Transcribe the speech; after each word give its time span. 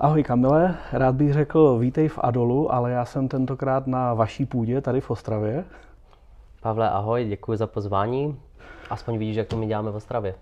Ahoj 0.00 0.22
Kamile, 0.22 0.74
rád 0.92 1.14
bych 1.14 1.32
řekl 1.32 1.78
vítej 1.78 2.08
v 2.08 2.18
Adolu, 2.22 2.74
ale 2.74 2.90
já 2.90 3.04
jsem 3.04 3.28
tentokrát 3.28 3.86
na 3.86 4.14
vaší 4.14 4.46
půdě 4.46 4.80
tady 4.80 5.00
v 5.00 5.10
Ostravě. 5.10 5.64
Pavle, 6.60 6.90
ahoj, 6.90 7.24
děkuji 7.24 7.58
za 7.58 7.66
pozvání. 7.66 8.40
Aspoň 8.90 9.18
vidíš, 9.18 9.36
jak 9.36 9.48
to 9.48 9.56
my 9.56 9.66
děláme 9.66 9.90
v 9.90 9.96
Ostravě. 9.96 10.34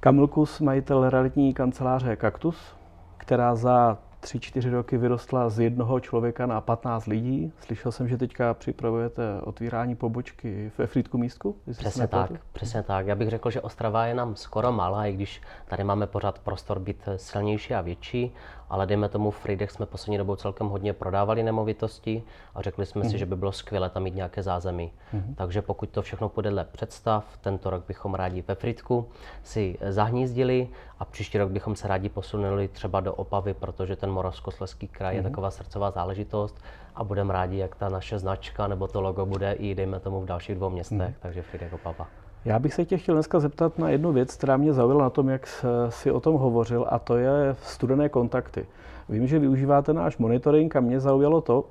Kamilkus, 0.00 0.60
majitel 0.60 1.10
realitní 1.10 1.54
kanceláře 1.54 2.16
Kaktus, 2.16 2.74
která 3.16 3.54
za 3.54 3.98
tři, 4.24 4.40
čtyři 4.40 4.70
roky 4.70 4.98
vyrostla 4.98 5.48
z 5.48 5.60
jednoho 5.60 6.00
člověka 6.00 6.46
na 6.46 6.60
15 6.60 7.06
lidí. 7.06 7.52
Slyšel 7.60 7.92
jsem, 7.92 8.08
že 8.08 8.16
teďka 8.16 8.54
připravujete 8.54 9.22
otvírání 9.40 9.96
pobočky 9.96 10.72
ve 10.78 10.86
Frýdku 10.86 11.18
místku. 11.18 11.56
Přesně 11.70 12.06
tak, 12.06 12.30
přesně 12.52 12.82
tak. 12.82 13.06
Já 13.06 13.14
bych 13.14 13.30
řekl, 13.30 13.50
že 13.50 13.60
Ostrava 13.60 14.06
je 14.06 14.14
nám 14.14 14.36
skoro 14.36 14.72
malá, 14.72 15.06
i 15.06 15.12
když 15.12 15.42
tady 15.68 15.84
máme 15.84 16.06
pořád 16.06 16.38
prostor 16.38 16.78
být 16.78 17.08
silnější 17.16 17.74
a 17.74 17.80
větší, 17.80 18.34
ale 18.70 18.86
dejme 18.86 19.08
tomu 19.08 19.30
v 19.30 19.38
Friedech 19.38 19.70
jsme 19.70 19.86
poslední 19.86 20.18
dobou 20.18 20.36
celkem 20.36 20.66
hodně 20.66 20.92
prodávali 20.92 21.42
nemovitosti 21.42 22.22
a 22.54 22.62
řekli 22.62 22.86
jsme 22.86 22.98
mm. 22.98 23.04
si, 23.04 23.14
mhm. 23.14 23.18
že 23.18 23.26
by 23.26 23.36
bylo 23.36 23.52
skvělé 23.52 23.90
tam 23.90 24.02
mít 24.02 24.14
nějaké 24.14 24.42
zázemí. 24.42 24.92
Mm. 25.12 25.34
Takže 25.34 25.62
pokud 25.62 25.90
to 25.90 26.02
všechno 26.02 26.28
půjde 26.28 26.50
dle 26.50 26.64
představ, 26.64 27.38
tento 27.40 27.70
rok 27.70 27.84
bychom 27.88 28.14
rádi 28.14 28.44
ve 28.48 28.54
Friedku 28.54 29.08
si 29.42 29.78
zahnízdili 29.88 30.68
a 30.98 31.04
příští 31.04 31.38
rok 31.38 31.50
bychom 31.50 31.76
se 31.76 31.88
rádi 31.88 32.08
posunuli 32.08 32.68
třeba 32.68 33.00
do 33.00 33.14
Opavy, 33.14 33.54
protože 33.54 33.96
ten 33.96 34.10
Moravskoslezský 34.10 34.88
kraj 34.88 35.14
mm. 35.14 35.16
je 35.16 35.22
mhm. 35.22 35.30
taková 35.30 35.50
srdcová 35.50 35.90
záležitost 35.90 36.56
a 36.94 37.04
budeme 37.04 37.32
rádi, 37.32 37.56
jak 37.56 37.74
ta 37.74 37.88
naše 37.88 38.18
značka 38.18 38.66
nebo 38.66 38.88
to 38.88 39.00
logo 39.00 39.26
bude 39.26 39.52
i 39.52 39.74
dejme 39.74 40.00
tomu 40.00 40.20
v 40.20 40.26
dalších 40.26 40.56
dvou 40.56 40.70
městech, 40.70 41.08
mm. 41.08 41.14
takže 41.20 41.42
Friedek 41.42 41.72
Opava. 41.72 42.23
Já 42.44 42.58
bych 42.58 42.74
se 42.74 42.84
tě 42.84 42.98
chtěl 42.98 43.14
dneska 43.14 43.40
zeptat 43.40 43.78
na 43.78 43.90
jednu 43.90 44.12
věc, 44.12 44.36
která 44.36 44.56
mě 44.56 44.72
zaujala 44.72 45.02
na 45.02 45.10
tom, 45.10 45.28
jak 45.28 45.64
si 45.88 46.10
o 46.10 46.20
tom 46.20 46.34
hovořil, 46.34 46.86
a 46.88 46.98
to 46.98 47.16
je 47.16 47.56
studené 47.62 48.08
kontakty. 48.08 48.66
Vím, 49.08 49.26
že 49.26 49.38
využíváte 49.38 49.92
náš 49.92 50.18
monitoring 50.18 50.76
a 50.76 50.80
mě 50.80 51.00
zaujalo 51.00 51.40
to, 51.40 51.64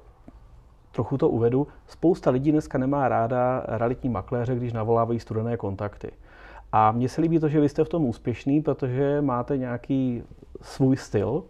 trochu 0.91 1.17
to 1.17 1.29
uvedu, 1.29 1.67
spousta 1.87 2.29
lidí 2.29 2.51
dneska 2.51 2.77
nemá 2.77 3.07
ráda 3.07 3.63
realitní 3.67 4.09
makléře, 4.09 4.55
když 4.55 4.73
navolávají 4.73 5.19
studené 5.19 5.57
kontakty. 5.57 6.11
A 6.71 6.91
mně 6.91 7.09
se 7.09 7.21
líbí 7.21 7.39
to, 7.39 7.49
že 7.49 7.59
vy 7.59 7.69
jste 7.69 7.83
v 7.83 7.89
tom 7.89 8.05
úspěšný, 8.05 8.61
protože 8.61 9.21
máte 9.21 9.57
nějaký 9.57 10.23
svůj 10.61 10.97
styl 10.97 11.43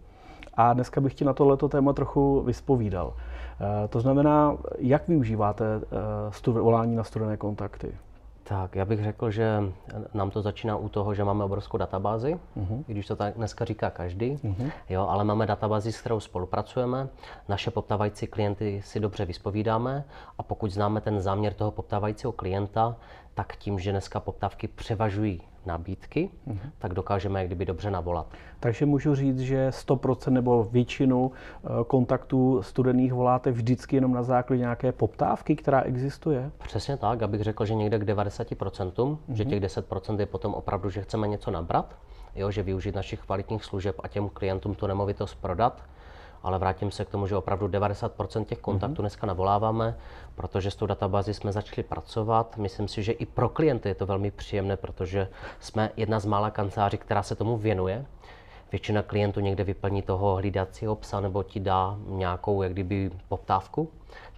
a 0.54 0.72
dneska 0.72 1.00
bych 1.00 1.14
ti 1.14 1.24
na 1.24 1.32
tohleto 1.32 1.68
téma 1.68 1.92
trochu 1.92 2.40
vyspovídal. 2.40 3.14
Eh, 3.14 3.88
to 3.88 4.00
znamená, 4.00 4.56
jak 4.78 5.08
využíváte 5.08 5.64
eh, 6.46 6.50
volání 6.50 6.96
na 6.96 7.04
studené 7.04 7.36
kontakty? 7.36 7.94
Tak, 8.46 8.76
já 8.76 8.84
bych 8.84 9.04
řekl, 9.04 9.30
že 9.30 9.62
nám 10.14 10.30
to 10.30 10.42
začíná 10.42 10.76
u 10.76 10.88
toho, 10.88 11.14
že 11.14 11.24
máme 11.24 11.44
obrovskou 11.44 11.76
databázi, 11.76 12.38
uh-huh. 12.56 12.84
i 12.88 12.92
když 12.92 13.06
to 13.06 13.16
tak 13.16 13.34
dneska 13.34 13.64
říká 13.64 13.90
každý, 13.90 14.36
uh-huh. 14.36 14.70
jo, 14.88 15.06
ale 15.08 15.24
máme 15.24 15.46
databázi, 15.46 15.92
s 15.92 16.00
kterou 16.00 16.20
spolupracujeme, 16.20 17.08
naše 17.48 17.70
poptávající 17.70 18.26
klienty 18.26 18.82
si 18.84 19.00
dobře 19.00 19.24
vyspovídáme 19.24 20.04
a 20.38 20.42
pokud 20.42 20.70
známe 20.70 21.00
ten 21.00 21.20
záměr 21.20 21.54
toho 21.54 21.70
poptávajícího 21.70 22.32
klienta, 22.32 22.96
tak 23.34 23.56
tím, 23.56 23.78
že 23.78 23.90
dneska 23.90 24.20
poptávky 24.20 24.68
převažují 24.68 25.40
nabídky, 25.66 26.30
mm-hmm. 26.46 26.70
tak 26.78 26.94
dokážeme 26.94 27.40
jak 27.40 27.48
kdyby 27.48 27.64
dobře 27.64 27.90
navolat. 27.90 28.26
Takže 28.60 28.86
můžu 28.86 29.14
říct, 29.14 29.40
že 29.40 29.68
100% 29.68 30.30
nebo 30.30 30.64
většinu 30.64 31.32
eh, 31.32 31.68
kontaktů 31.86 32.62
studených 32.62 33.12
voláte 33.12 33.50
vždycky 33.50 33.96
jenom 33.96 34.12
na 34.12 34.22
základě 34.22 34.60
nějaké 34.60 34.92
poptávky, 34.92 35.56
která 35.56 35.80
existuje? 35.80 36.50
Přesně 36.58 36.96
tak, 36.96 37.22
abych 37.22 37.42
řekl, 37.42 37.64
že 37.64 37.74
někde 37.74 37.98
k 37.98 38.02
90%, 38.02 38.92
mm-hmm. 38.94 39.18
že 39.28 39.44
těch 39.44 39.62
10% 39.62 40.20
je 40.20 40.26
potom 40.26 40.54
opravdu, 40.54 40.90
že 40.90 41.02
chceme 41.02 41.28
něco 41.28 41.50
nabrat, 41.50 41.96
jo, 42.34 42.50
že 42.50 42.62
využít 42.62 42.94
našich 42.94 43.20
kvalitních 43.20 43.64
služeb 43.64 43.96
a 44.02 44.08
těm 44.08 44.28
klientům 44.28 44.74
tu 44.74 44.86
nemovitost 44.86 45.34
prodat 45.34 45.82
ale 46.44 46.58
vrátím 46.58 46.90
se 46.90 47.04
k 47.04 47.10
tomu, 47.10 47.26
že 47.26 47.36
opravdu 47.36 47.68
90% 47.68 48.44
těch 48.44 48.58
kontaktů 48.58 48.94
mm-hmm. 48.94 49.00
dneska 49.00 49.26
navoláváme, 49.26 49.96
protože 50.34 50.70
s 50.70 50.76
tou 50.76 50.86
databází 50.86 51.34
jsme 51.34 51.52
začali 51.52 51.82
pracovat. 51.82 52.56
Myslím 52.56 52.88
si, 52.88 53.02
že 53.02 53.12
i 53.12 53.26
pro 53.26 53.48
klienty 53.48 53.88
je 53.88 53.94
to 53.94 54.06
velmi 54.06 54.30
příjemné, 54.30 54.76
protože 54.76 55.28
jsme 55.60 55.90
jedna 55.96 56.20
z 56.20 56.26
mála 56.26 56.50
kanceláří, 56.50 56.98
která 56.98 57.22
se 57.22 57.34
tomu 57.34 57.56
věnuje. 57.56 58.06
Většina 58.72 59.02
klientů 59.02 59.40
někde 59.40 59.64
vyplní 59.64 60.02
toho 60.02 60.34
hlídacího 60.34 60.96
psa 60.96 61.20
nebo 61.20 61.42
ti 61.42 61.60
dá 61.60 61.96
nějakou 62.06 62.62
jak 62.62 62.72
kdyby 62.72 63.10
poptávku 63.28 63.90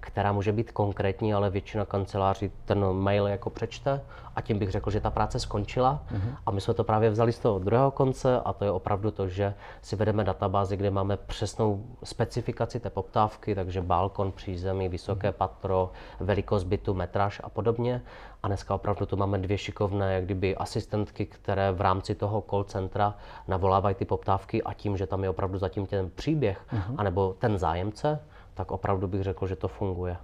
která 0.06 0.33
může 0.33 0.53
být 0.53 0.72
konkrétní, 0.72 1.34
ale 1.34 1.50
většina 1.50 1.84
kanceláří 1.84 2.50
ten 2.65 2.93
mail 2.93 3.27
jako 3.27 3.50
přečte 3.50 4.00
a 4.37 4.41
tím 4.41 4.59
bych 4.59 4.71
řekl, 4.71 4.91
že 4.91 5.00
ta 5.00 5.11
práce 5.11 5.41
skončila. 5.41 6.03
Uh-huh. 6.12 6.37
A 6.47 6.50
my 6.50 6.61
jsme 6.61 6.75
to 6.75 6.84
právě 6.84 7.11
vzali 7.11 7.33
z 7.33 7.39
toho 7.39 7.59
druhého 7.59 7.91
konce 7.91 8.41
a 8.41 8.53
to 8.53 8.65
je 8.65 8.71
opravdu 8.71 9.11
to, 9.11 9.28
že 9.28 9.55
si 9.83 9.97
vedeme 9.97 10.25
databázi, 10.25 10.77
kde 10.77 10.91
máme 10.91 11.16
přesnou 11.16 11.84
specifikaci 12.05 12.81
té 12.81 12.91
poptávky, 12.91 13.55
takže 13.55 13.83
balkon, 13.83 14.33
přízemí, 14.33 14.89
vysoké 14.89 15.31
uh-huh. 15.31 15.33
patro, 15.33 15.91
velikost 16.21 16.65
bytu, 16.65 16.95
metraž 16.95 17.41
a 17.45 17.49
podobně. 17.49 18.03
A 18.43 18.49
dneska 18.49 18.75
opravdu 18.75 19.06
tu 19.06 19.16
máme 19.16 19.39
dvě 19.39 19.59
šikovné 19.59 20.15
jak 20.15 20.25
kdyby 20.25 20.56
asistentky, 20.56 21.27
které 21.27 21.72
v 21.72 21.81
rámci 21.81 22.15
toho 22.15 22.45
call 22.50 22.65
centra 22.65 23.15
navolávají 23.49 23.95
ty 23.95 24.05
poptávky 24.05 24.62
a 24.62 24.75
tím, 24.75 24.97
že 24.97 25.06
tam 25.06 25.22
je 25.22 25.31
opravdu 25.31 25.59
zatím 25.59 25.87
ten 25.87 26.11
příběh, 26.11 26.61
uh-huh. 26.72 26.95
anebo 26.97 27.34
ten 27.39 27.59
zájemce, 27.59 28.21
tak 28.56 28.71
opravdu 28.71 29.09
bych 29.09 29.22
řekl, 29.22 29.47
že 29.47 29.56
to 29.56 29.69
funguje. 29.69 30.17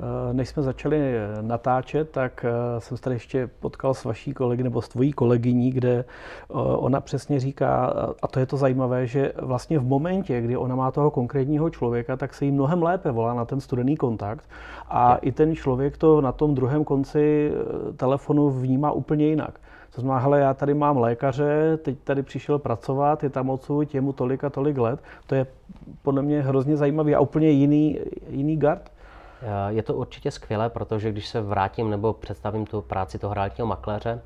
Eh, 0.00 0.34
než 0.34 0.48
jsme 0.48 0.62
začali 0.62 1.00
natáčet, 1.40 2.10
tak 2.10 2.44
eh, 2.44 2.80
jsem 2.80 2.96
se 2.96 3.02
tady 3.02 3.16
ještě 3.16 3.50
potkal 3.60 3.94
s 3.94 4.04
vaší 4.04 4.32
kolegy 4.32 4.62
nebo 4.62 4.82
s 4.82 4.88
tvojí 4.88 5.12
kolegyní, 5.12 5.70
kde 5.70 5.90
eh, 5.90 6.04
ona 6.54 7.00
přesně 7.00 7.40
říká, 7.40 7.94
a 8.22 8.28
to 8.28 8.40
je 8.40 8.46
to 8.46 8.56
zajímavé, 8.56 9.06
že 9.06 9.32
vlastně 9.42 9.78
v 9.78 9.84
momentě, 9.84 10.40
kdy 10.40 10.56
ona 10.56 10.74
má 10.76 10.90
toho 10.90 11.10
konkrétního 11.10 11.70
člověka, 11.70 12.16
tak 12.16 12.34
se 12.34 12.44
jí 12.44 12.52
mnohem 12.52 12.82
lépe 12.82 13.10
volá 13.10 13.34
na 13.34 13.44
ten 13.44 13.60
studený 13.60 13.96
kontakt 13.96 14.44
a 14.88 15.12
je. 15.12 15.18
i 15.18 15.32
ten 15.32 15.56
člověk 15.56 15.98
to 15.98 16.20
na 16.20 16.32
tom 16.32 16.54
druhém 16.54 16.84
konci 16.84 17.52
telefonu 17.96 18.50
vnímá 18.50 18.92
úplně 18.92 19.26
jinak. 19.26 19.60
To 19.94 20.00
znamená, 20.00 20.20
hele, 20.20 20.40
já 20.40 20.54
tady 20.54 20.74
mám 20.74 20.96
lékaře, 20.96 21.76
teď 21.76 21.98
tady 22.04 22.22
přišel 22.22 22.58
pracovat, 22.58 23.22
je 23.22 23.30
tam 23.30 23.50
odsud, 23.50 23.94
je 23.94 24.00
mu 24.00 24.12
tolik 24.12 24.44
a 24.44 24.50
tolik 24.50 24.78
let. 24.78 25.00
To 25.26 25.34
je 25.34 25.46
podle 26.02 26.22
mě 26.22 26.42
hrozně 26.42 26.76
zajímavý 26.76 27.14
a 27.14 27.20
úplně 27.20 27.50
jiný, 27.50 27.98
jiný 28.28 28.56
gard. 28.56 28.92
Eh, 29.42 29.72
je 29.72 29.82
to 29.82 29.94
určitě 29.94 30.30
skvělé, 30.30 30.70
protože 30.70 31.12
když 31.12 31.28
se 31.28 31.40
vrátím 31.40 31.90
nebo 31.90 32.12
představím 32.12 32.66
tu 32.66 32.80
práci 32.80 33.18
toho 33.18 33.34
realitního 33.34 33.66
makléře, 33.66 34.20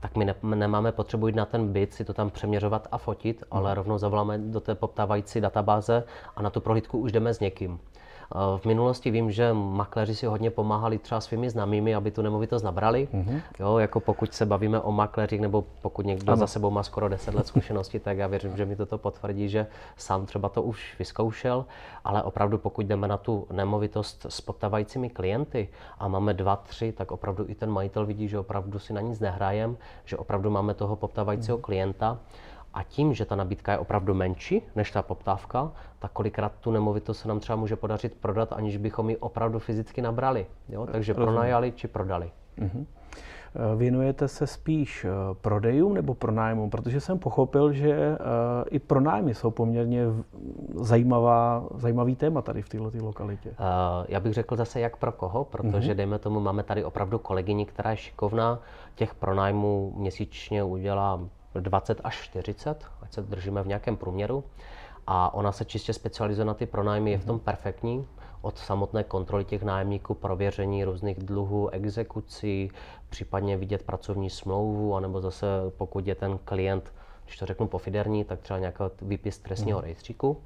tak 0.00 0.16
my 0.16 0.24
ne, 0.24 0.34
nemáme 0.42 0.92
potřebu 0.92 1.26
jít 1.26 1.36
na 1.36 1.44
ten 1.44 1.72
byt, 1.72 1.94
si 1.94 2.04
to 2.04 2.14
tam 2.14 2.30
přeměřovat 2.30 2.88
a 2.92 2.98
fotit, 2.98 3.44
ale 3.50 3.70
mhm. 3.70 3.76
rovnou 3.76 3.98
zavoláme 3.98 4.38
do 4.38 4.60
té 4.60 4.74
poptávající 4.74 5.40
databáze 5.40 6.04
a 6.36 6.42
na 6.42 6.50
tu 6.50 6.60
prohlídku 6.60 6.98
už 6.98 7.12
jdeme 7.12 7.34
s 7.34 7.40
někým. 7.40 7.80
V 8.56 8.64
minulosti 8.64 9.10
vím, 9.10 9.30
že 9.30 9.52
makléři 9.52 10.14
si 10.14 10.26
hodně 10.26 10.50
pomáhali 10.50 10.98
třeba 10.98 11.20
svými 11.20 11.50
známými, 11.50 11.94
aby 11.94 12.10
tu 12.10 12.22
nemovitost 12.22 12.62
nabrali. 12.62 13.08
Mm-hmm. 13.14 13.40
Jo, 13.60 13.78
jako 13.78 14.00
pokud 14.00 14.34
se 14.34 14.46
bavíme 14.46 14.80
o 14.80 14.92
makléřích, 14.92 15.40
nebo 15.40 15.64
pokud 15.82 16.06
někdo 16.06 16.32
ano. 16.32 16.40
za 16.40 16.46
sebou 16.46 16.70
má 16.70 16.82
skoro 16.82 17.08
10 17.08 17.34
let 17.34 17.46
zkušenosti, 17.46 18.00
tak 18.00 18.18
já 18.18 18.26
věřím, 18.26 18.56
že 18.56 18.66
mi 18.66 18.76
toto 18.76 18.98
potvrdí, 18.98 19.48
že 19.48 19.66
sám 19.96 20.26
třeba 20.26 20.48
to 20.48 20.62
už 20.62 20.94
vyzkoušel, 20.98 21.64
ale 22.04 22.22
opravdu 22.22 22.58
pokud 22.58 22.86
jdeme 22.86 23.08
na 23.08 23.16
tu 23.16 23.46
nemovitost 23.52 24.26
s 24.28 24.40
potávajícími 24.40 25.10
klienty 25.10 25.68
a 25.98 26.08
máme 26.08 26.34
dva, 26.34 26.56
tři, 26.56 26.92
tak 26.92 27.12
opravdu 27.12 27.44
i 27.48 27.54
ten 27.54 27.70
majitel 27.70 28.06
vidí, 28.06 28.28
že 28.28 28.38
opravdu 28.38 28.78
si 28.78 28.92
na 28.92 29.00
nic 29.00 29.20
nehrajem, 29.20 29.76
že 30.04 30.16
opravdu 30.16 30.50
máme 30.50 30.74
toho 30.74 30.96
poptávajícího 30.96 31.58
mm-hmm. 31.58 31.62
klienta 31.62 32.18
a 32.78 32.82
tím, 32.82 33.14
že 33.14 33.24
ta 33.24 33.36
nabídka 33.36 33.72
je 33.72 33.78
opravdu 33.78 34.14
menší 34.14 34.62
než 34.76 34.90
ta 34.90 35.02
poptávka, 35.02 35.72
tak 35.98 36.12
kolikrát 36.12 36.52
tu 36.60 36.70
nemovitost 36.70 37.18
se 37.18 37.28
nám 37.28 37.40
třeba 37.40 37.56
může 37.56 37.76
podařit 37.76 38.14
prodat, 38.20 38.52
aniž 38.52 38.76
bychom 38.76 39.10
ji 39.10 39.16
opravdu 39.16 39.58
fyzicky 39.58 40.02
nabrali. 40.02 40.46
Jo? 40.68 40.86
Takže 40.92 41.12
Rozumím. 41.12 41.26
pronajali 41.26 41.72
či 41.72 41.88
prodali. 41.88 42.30
Uh-huh. 42.58 42.86
Věnujete 43.76 44.28
se 44.28 44.46
spíš 44.46 45.04
eh, 45.04 45.10
prodejům 45.40 45.94
nebo 45.94 46.14
pronájmům? 46.14 46.70
Protože 46.70 47.00
jsem 47.00 47.18
pochopil, 47.18 47.72
že 47.72 47.90
eh, 47.90 48.16
i 48.70 48.78
pronájmy 48.78 49.34
jsou 49.34 49.50
poměrně 49.50 50.04
zajímavá, 50.74 51.66
zajímavý 51.74 52.16
téma 52.16 52.42
tady 52.42 52.62
v 52.62 52.68
této 52.68 53.04
lokalitě. 53.04 53.54
Já 54.08 54.20
bych 54.20 54.34
řekl 54.34 54.56
zase 54.56 54.80
jak 54.80 54.96
pro 54.96 55.12
koho, 55.12 55.44
protože 55.44 55.92
uh-huh. 55.92 55.96
dejme 55.96 56.18
tomu, 56.18 56.40
máme 56.40 56.62
tady 56.62 56.84
opravdu 56.84 57.18
kolegyni, 57.18 57.66
která 57.66 57.90
je 57.90 57.96
šikovná, 57.96 58.58
těch 58.94 59.14
pronájmů 59.14 59.92
měsíčně 59.96 60.62
udělá 60.62 61.20
20 61.54 62.00
až 62.04 62.22
40, 62.22 62.86
ať 63.02 63.12
se 63.12 63.22
držíme 63.22 63.62
v 63.62 63.66
nějakém 63.66 63.96
průměru. 63.96 64.44
A 65.06 65.34
ona 65.34 65.52
se 65.52 65.64
čistě 65.64 65.92
specializuje 65.92 66.44
na 66.44 66.54
ty 66.54 66.66
pronájmy, 66.66 67.10
je 67.10 67.18
v 67.18 67.24
tom 67.24 67.36
mhm. 67.36 67.44
perfektní. 67.44 68.06
Od 68.40 68.58
samotné 68.58 69.04
kontroly 69.04 69.44
těch 69.44 69.62
nájemníků, 69.62 70.14
prověření 70.14 70.84
různých 70.84 71.18
dluhů, 71.18 71.68
exekucí, 71.68 72.70
případně 73.08 73.56
vidět 73.56 73.82
pracovní 73.82 74.30
smlouvu, 74.30 74.96
anebo 74.96 75.20
zase 75.20 75.46
pokud 75.76 76.06
je 76.06 76.14
ten 76.14 76.38
klient 76.44 76.92
když 77.28 77.38
to 77.38 77.46
řeknu 77.46 77.66
pofiderní, 77.66 78.24
tak 78.24 78.40
třeba 78.40 78.58
nějaký 78.58 78.84
výpis 79.02 79.38
trestního 79.38 79.78
mm. 79.78 79.84
rejstříku. 79.84 80.36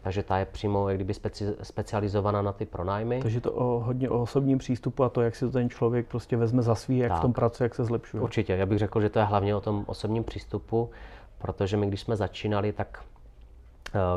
Takže 0.00 0.22
ta 0.22 0.38
je 0.38 0.44
přímo 0.44 0.88
jak 0.88 0.98
kdyby 0.98 1.14
speci, 1.14 1.54
specializovaná 1.62 2.42
na 2.42 2.52
ty 2.52 2.66
pronájmy. 2.66 3.20
Takže 3.22 3.40
to 3.40 3.52
o, 3.52 3.80
hodně 3.80 4.10
o 4.10 4.22
osobním 4.22 4.58
přístupu 4.58 5.04
a 5.04 5.08
to, 5.08 5.22
jak 5.22 5.36
si 5.36 5.44
to 5.44 5.50
ten 5.50 5.70
člověk 5.70 6.06
prostě 6.06 6.36
vezme 6.36 6.62
za 6.62 6.74
svý, 6.74 6.98
jak 6.98 7.12
tak. 7.12 7.18
v 7.18 7.22
tom 7.22 7.32
pracuje, 7.32 7.64
jak 7.64 7.74
se 7.74 7.84
zlepšuje. 7.84 8.22
Určitě, 8.22 8.52
já 8.52 8.66
bych 8.66 8.78
řekl, 8.78 9.00
že 9.00 9.08
to 9.08 9.18
je 9.18 9.24
hlavně 9.24 9.54
o 9.56 9.60
tom 9.60 9.84
osobním 9.86 10.24
přístupu, 10.24 10.90
protože 11.38 11.76
my, 11.76 11.86
když 11.86 12.00
jsme 12.00 12.16
začínali, 12.16 12.72
tak 12.72 13.04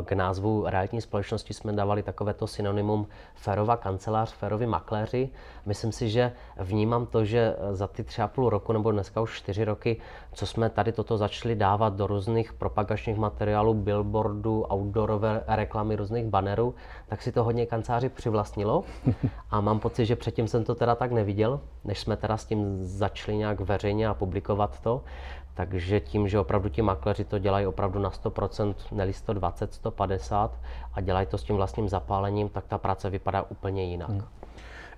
k 0.06 0.12
názvu 0.12 0.64
realitní 0.68 1.02
společnosti 1.02 1.54
jsme 1.54 1.74
dávali 1.74 2.04
takovéto 2.04 2.48
synonymum 2.48 3.08
férová 3.36 3.78
kancelář, 3.78 4.34
féroví 4.34 4.66
makléři. 4.66 5.30
Myslím 5.66 5.92
si, 5.92 6.10
že 6.10 6.32
vnímám 6.60 7.06
to, 7.06 7.26
že 7.26 7.56
za 7.72 7.88
ty 7.88 8.04
tři 8.04 8.22
a 8.22 8.28
půl 8.28 8.50
roku 8.50 8.74
nebo 8.74 8.92
dneska 8.92 9.22
už 9.22 9.38
čtyři 9.38 9.66
roky, 9.66 9.98
co 10.34 10.46
jsme 10.46 10.70
tady 10.70 10.92
toto 10.92 11.18
začali 11.18 11.56
dávat 11.56 11.94
do 11.94 12.08
různých 12.08 12.54
propagačních 12.54 13.18
materiálů, 13.18 13.74
billboardů, 13.74 14.66
outdoorové 14.74 15.44
reklamy, 15.48 15.96
různých 15.96 16.26
bannerů, 16.26 16.76
tak 17.08 17.22
si 17.22 17.32
to 17.32 17.44
hodně 17.44 17.66
kanceláři 17.66 18.10
přivlastnilo. 18.10 18.84
A 19.52 19.62
mám 19.62 19.80
pocit, 19.80 20.06
že 20.06 20.16
předtím 20.16 20.48
jsem 20.48 20.64
to 20.64 20.76
teda 20.76 20.96
tak 20.96 21.12
neviděl, 21.12 21.60
než 21.84 22.00
jsme 22.00 22.18
teda 22.18 22.38
s 22.38 22.46
tím 22.46 22.78
začali 22.84 23.38
nějak 23.38 23.60
veřejně 23.60 24.08
a 24.08 24.14
publikovat 24.14 24.80
to. 24.80 25.02
Takže 25.56 26.00
tím, 26.00 26.28
že 26.28 26.40
opravdu 26.40 26.70
ti 26.70 26.82
makléři 26.82 27.26
to 27.26 27.40
dělají 27.40 27.68
opravdu 27.68 28.00
na 28.00 28.10
100%, 28.10 28.76
neli 28.92 29.14
120, 29.14 29.74
150 29.74 30.52
a 30.94 31.02
dělají 31.02 31.28
to 31.28 31.38
s 31.38 31.44
tím 31.44 31.56
vlastním 31.56 31.90
zapálením, 31.90 32.50
tak 32.50 32.66
ta 32.68 32.78
práce 32.78 33.10
vypadá 33.10 33.42
úplně 33.42 33.84
jinak. 33.84 34.10
Hmm. 34.10 34.22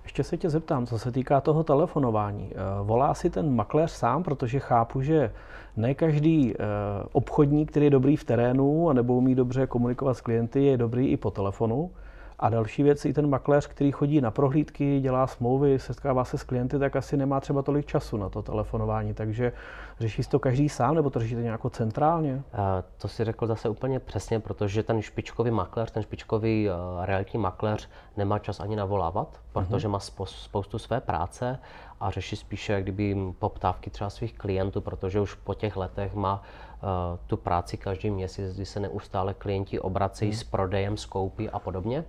Ještě 0.02 0.24
se 0.24 0.36
tě 0.36 0.50
zeptám, 0.50 0.86
co 0.86 0.98
se 0.98 1.12
týká 1.12 1.40
toho 1.40 1.64
telefonování. 1.64 2.50
Eh, 2.52 2.56
volá 2.82 3.14
si 3.14 3.30
ten 3.30 3.54
makléř 3.54 3.90
sám, 3.90 4.22
protože 4.22 4.60
chápu, 4.60 5.02
že 5.02 5.32
ne 5.76 5.94
každý 5.94 6.54
eh, 6.54 6.64
obchodník, 7.12 7.70
který 7.70 7.86
je 7.86 7.90
dobrý 7.90 8.16
v 8.16 8.24
terénu 8.24 8.90
a 8.90 8.92
nebo 8.92 9.14
umí 9.14 9.34
dobře 9.34 9.66
komunikovat 9.66 10.14
s 10.14 10.20
klienty, 10.20 10.64
je 10.64 10.76
dobrý 10.76 11.08
i 11.08 11.16
po 11.16 11.30
telefonu. 11.30 11.90
A 12.40 12.48
další 12.48 12.82
věc, 12.82 13.04
i 13.04 13.12
ten 13.12 13.30
makléř, 13.30 13.66
který 13.66 13.92
chodí 13.92 14.20
na 14.20 14.30
prohlídky, 14.30 15.00
dělá 15.00 15.26
smlouvy, 15.26 15.78
setkává 15.78 16.24
se 16.24 16.38
s 16.38 16.42
klienty, 16.42 16.78
tak 16.78 16.96
asi 16.96 17.16
nemá 17.16 17.40
třeba 17.40 17.62
tolik 17.62 17.86
času 17.86 18.16
na 18.16 18.28
to 18.28 18.42
telefonování. 18.42 19.14
Takže 19.14 19.52
řeší 20.00 20.22
to 20.22 20.38
každý 20.38 20.68
sám, 20.68 20.94
nebo 20.94 21.10
to 21.10 21.20
řešíte 21.20 21.42
nějak 21.42 21.60
centrálně? 21.70 22.42
A 22.52 22.82
to 22.98 23.08
si 23.08 23.24
řekl 23.24 23.46
zase 23.46 23.68
úplně 23.68 24.00
přesně, 24.00 24.40
protože 24.40 24.82
ten 24.82 25.02
špičkový 25.02 25.50
makléř, 25.50 25.90
ten 25.90 26.02
špičkový 26.02 26.68
uh, 26.68 27.04
realitní 27.04 27.40
makléř 27.40 27.88
nemá 28.16 28.38
čas 28.38 28.60
ani 28.60 28.76
navolávat, 28.76 29.40
protože 29.52 29.88
uh-huh. 29.88 29.90
má 29.90 29.98
spoustu 30.24 30.78
své 30.78 31.00
práce 31.00 31.58
a 32.00 32.10
řeší 32.10 32.36
spíše 32.36 32.72
jak 32.72 32.82
kdyby 32.82 33.16
poptávky 33.38 33.90
třeba 33.90 34.10
svých 34.10 34.34
klientů, 34.34 34.80
protože 34.80 35.20
už 35.20 35.34
po 35.34 35.54
těch 35.54 35.76
letech 35.76 36.14
má 36.14 36.42
uh, 36.82 36.88
tu 37.26 37.36
práci 37.36 37.76
každý 37.76 38.10
měsíc, 38.10 38.54
kdy 38.54 38.64
se 38.64 38.80
neustále 38.80 39.34
klienti 39.34 39.80
obracejí 39.80 40.32
uh-huh. 40.32 40.40
s 40.40 40.44
prodejem, 40.44 40.96
s 40.96 41.06
koupí 41.06 41.50
a 41.50 41.58
podobně 41.58 42.04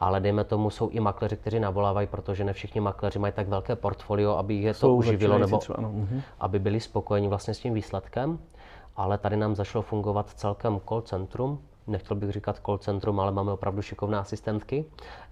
ale 0.00 0.20
dejme 0.20 0.44
tomu, 0.44 0.70
jsou 0.70 0.88
i 0.88 1.00
makléři, 1.00 1.36
kteří 1.36 1.60
navolávají, 1.60 2.06
protože 2.06 2.44
ne 2.44 2.52
všichni 2.52 2.80
makléři 2.80 3.18
mají 3.18 3.32
tak 3.32 3.48
velké 3.48 3.76
portfolio, 3.76 4.36
aby 4.36 4.54
je 4.54 4.74
to 4.74 4.94
uživilo 4.94 5.38
nebo 5.38 5.58
třeba, 5.58 5.76
no. 5.80 5.92
aby 6.40 6.58
byli 6.58 6.80
spokojeni 6.80 7.28
vlastně 7.28 7.54
s 7.54 7.58
tím 7.58 7.74
výsledkem. 7.74 8.38
Ale 8.96 9.18
tady 9.18 9.36
nám 9.36 9.54
zašlo 9.54 9.82
fungovat 9.82 10.30
celkem 10.30 10.80
call 10.88 11.00
centrum, 11.00 11.60
nechtěl 11.86 12.16
bych 12.16 12.30
říkat 12.30 12.60
call 12.66 12.78
centrum, 12.78 13.20
ale 13.20 13.32
máme 13.32 13.52
opravdu 13.52 13.82
šikovné 13.82 14.18
asistentky. 14.18 14.84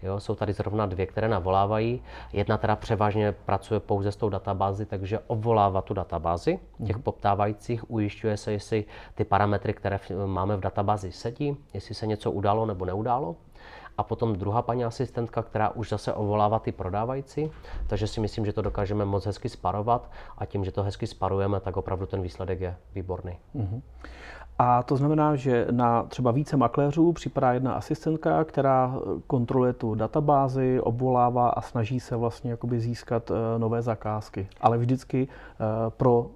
Jo, 0.03 0.21
jsou 0.21 0.35
tady 0.35 0.53
zrovna 0.53 0.87
dvě, 0.87 1.07
které 1.07 1.29
navolávají. 1.29 2.03
Jedna 2.33 2.57
teda 2.59 2.77
převážně 2.77 3.33
pracuje 3.33 3.81
pouze 3.81 4.13
s 4.13 4.17
tou 4.17 4.29
databázi, 4.29 4.87
takže 4.87 5.19
obvolává 5.27 5.83
tu 5.83 5.95
databázi 5.95 6.59
těch 6.87 6.97
mm. 6.97 7.03
poptávajících, 7.03 7.91
ujišťuje 7.91 8.37
se, 8.37 8.53
jestli 8.53 8.85
ty 9.15 9.25
parametry, 9.25 9.75
které 9.75 10.01
máme 10.27 10.57
v 10.57 10.61
databázi 10.61 11.13
sedí, 11.13 11.57
jestli 11.75 11.95
se 11.95 12.07
něco 12.07 12.31
udalo 12.31 12.67
nebo 12.67 12.85
neudálo 12.85 13.37
a 13.99 14.03
potom 14.03 14.37
druhá 14.37 14.63
paní 14.63 14.85
asistentka, 14.85 15.43
která 15.43 15.69
už 15.69 15.89
zase 15.89 16.13
ovolává 16.13 16.59
ty 16.59 16.73
prodávající, 16.73 17.51
takže 17.87 18.07
si 18.07 18.21
myslím, 18.21 18.47
že 18.47 18.53
to 18.53 18.63
dokážeme 18.63 19.05
moc 19.05 19.27
hezky 19.27 19.49
sparovat 19.49 20.11
a 20.39 20.47
tím, 20.47 20.65
že 20.65 20.73
to 20.73 20.83
hezky 20.83 21.07
sparujeme, 21.07 21.61
tak 21.61 21.77
opravdu 21.77 22.07
ten 22.07 22.23
výsledek 22.23 22.61
je 22.61 22.77
výborný. 22.95 23.39
Uh-huh. 23.57 23.83
A 24.59 24.83
to 24.83 24.97
znamená, 24.97 25.37
že 25.37 25.67
na 25.71 26.03
třeba 26.03 26.31
více 26.31 26.57
makléřů 26.57 27.13
připadá 27.13 27.53
jedna 27.53 27.73
asistentka, 27.73 28.45
která 28.45 28.95
kontroluje 29.27 29.73
tu 29.73 29.95
databázi, 29.95 30.81
obvolává 30.81 31.49
a 31.49 31.61
snaží 31.61 32.01
se 32.01 32.17
vlastně 32.17 32.51
jakoby 32.51 32.81
získat 32.81 33.31
eh, 33.31 33.59
nové 33.59 33.83
zakázky. 33.83 34.49
Ale 34.61 34.79
vždycky 34.79 35.29
eh, 35.29 35.65
pro 35.91 36.31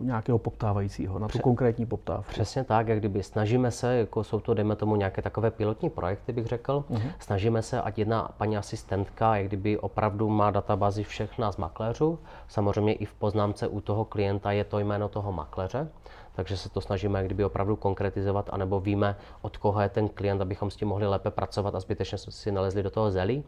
nějakého 0.00 0.38
poptávajícího, 0.38 1.18
na 1.18 1.26
tu 1.26 1.32
Pře- 1.32 1.42
konkrétní 1.42 1.86
poptávku. 1.86 2.32
Přesně 2.32 2.64
tak, 2.64 2.88
jak 2.88 2.98
kdyby 2.98 3.22
snažíme 3.22 3.70
se, 3.70 3.96
jako 3.96 4.24
jsou 4.24 4.40
to, 4.40 4.54
dejme 4.54 4.76
tomu, 4.76 4.96
nějaké 4.96 5.22
takové 5.22 5.50
pilotní 5.50 5.90
projekty, 5.90 6.32
bych 6.32 6.46
řekl, 6.46 6.84
uh-huh. 6.90 7.12
snažíme 7.18 7.62
se, 7.62 7.82
ať 7.82 7.98
jedna 7.98 8.30
paní 8.36 8.56
asistentka, 8.56 9.36
jak 9.36 9.46
kdyby 9.46 9.78
opravdu 9.78 10.28
má 10.28 10.50
databázi 10.50 11.04
všech 11.04 11.38
nás 11.38 11.56
makléřů, 11.56 12.18
samozřejmě 12.48 12.92
i 12.92 13.04
v 13.04 13.14
poznámce 13.14 13.68
u 13.68 13.80
toho 13.80 14.04
klienta 14.04 14.52
je 14.52 14.64
to 14.64 14.78
jméno 14.78 15.08
toho 15.08 15.32
makléře, 15.32 15.88
takže 16.32 16.56
se 16.56 16.68
to 16.68 16.80
snažíme 16.80 17.18
jak 17.18 17.26
kdyby 17.26 17.44
opravdu 17.44 17.76
konkretizovat, 17.76 18.50
anebo 18.52 18.80
víme, 18.80 19.16
od 19.42 19.56
koho 19.56 19.80
je 19.80 19.88
ten 19.88 20.08
klient, 20.08 20.40
abychom 20.40 20.70
s 20.70 20.76
tím 20.76 20.88
mohli 20.88 21.06
lépe 21.06 21.30
pracovat 21.30 21.74
a 21.74 21.80
zbytečně 21.80 22.18
si 22.18 22.52
nalezli 22.52 22.82
do 22.82 22.90
toho 22.90 23.10
zelí. 23.10 23.44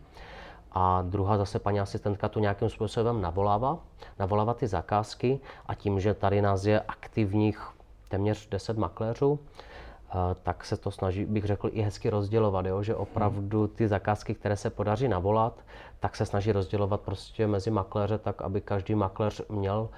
A 0.72 1.02
druhá 1.02 1.38
zase 1.38 1.58
paní 1.58 1.81
asistentka 1.81 2.28
tu 2.28 2.40
nějakým 2.40 2.69
způsobem 2.69 3.20
navolává, 3.20 3.78
navolává 4.19 4.55
ty 4.55 4.67
zakázky 4.67 5.40
a 5.67 5.75
tím, 5.75 6.00
že 6.00 6.14
tady 6.14 6.43
nás 6.43 6.64
je 6.64 6.81
aktivních 6.81 7.69
téměř 8.08 8.49
10 8.49 8.78
makléřů, 8.78 9.38
eh, 9.38 10.12
tak 10.43 10.64
se 10.64 10.76
to 10.76 10.90
snaží, 10.90 11.25
bych 11.25 11.44
řekl, 11.44 11.70
i 11.72 11.82
hezky 11.82 12.11
rozdělovat, 12.11 12.67
jo? 12.67 12.82
že 12.82 12.94
opravdu 12.94 13.67
ty 13.67 13.88
zakázky, 13.88 14.34
které 14.34 14.56
se 14.56 14.70
podaří 14.70 15.08
navolat, 15.08 15.61
tak 16.00 16.17
se 16.17 16.26
snaží 16.26 16.52
rozdělovat 16.52 17.00
prostě 17.00 17.46
mezi 17.46 17.70
makléře 17.70 18.19
tak, 18.19 18.43
aby 18.43 18.61
každý 18.61 18.94
makléř 18.94 19.43
měl 19.49 19.88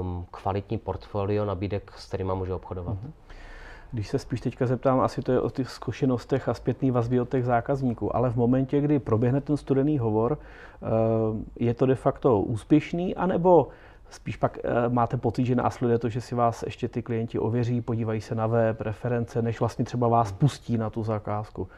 um, 0.00 0.26
kvalitní 0.30 0.78
portfolio 0.78 1.44
nabídek, 1.44 1.92
s 1.96 2.06
kterými 2.06 2.32
může 2.34 2.54
obchodovat. 2.54 2.96
Mm-hmm. 2.96 3.10
Když 3.92 4.08
se 4.08 4.18
spíš 4.18 4.40
teďka 4.40 4.66
zeptám, 4.66 5.00
asi 5.00 5.22
to 5.22 5.32
je 5.32 5.40
o 5.40 5.50
těch 5.50 5.70
zkušenostech 5.70 6.48
a 6.48 6.54
zpětný 6.54 6.90
vazby 6.90 7.20
od 7.20 7.30
těch 7.30 7.44
zákazníků, 7.44 8.16
ale 8.16 8.30
v 8.30 8.36
momentě, 8.36 8.80
kdy 8.80 8.98
proběhne 8.98 9.40
ten 9.40 9.56
studený 9.56 9.98
hovor, 9.98 10.38
eh, 10.38 10.86
je 11.56 11.74
to 11.74 11.86
de 11.86 11.94
facto 11.94 12.40
úspěšný, 12.40 13.14
anebo 13.14 13.68
spíš 14.10 14.36
pak 14.36 14.58
eh, 14.58 14.88
máte 14.88 15.16
pocit, 15.16 15.44
že 15.44 15.54
následuje 15.54 15.98
to, 15.98 16.08
že 16.08 16.20
si 16.20 16.34
vás 16.34 16.62
ještě 16.62 16.88
ty 16.88 17.02
klienti 17.02 17.38
ověří, 17.38 17.80
podívají 17.80 18.20
se 18.20 18.34
na 18.34 18.46
web, 18.46 18.80
reference, 18.80 19.42
než 19.42 19.60
vlastně 19.60 19.84
třeba 19.84 20.08
vás 20.08 20.32
pustí 20.32 20.78
na 20.78 20.90
tu 20.90 21.02
zakázku? 21.02 21.68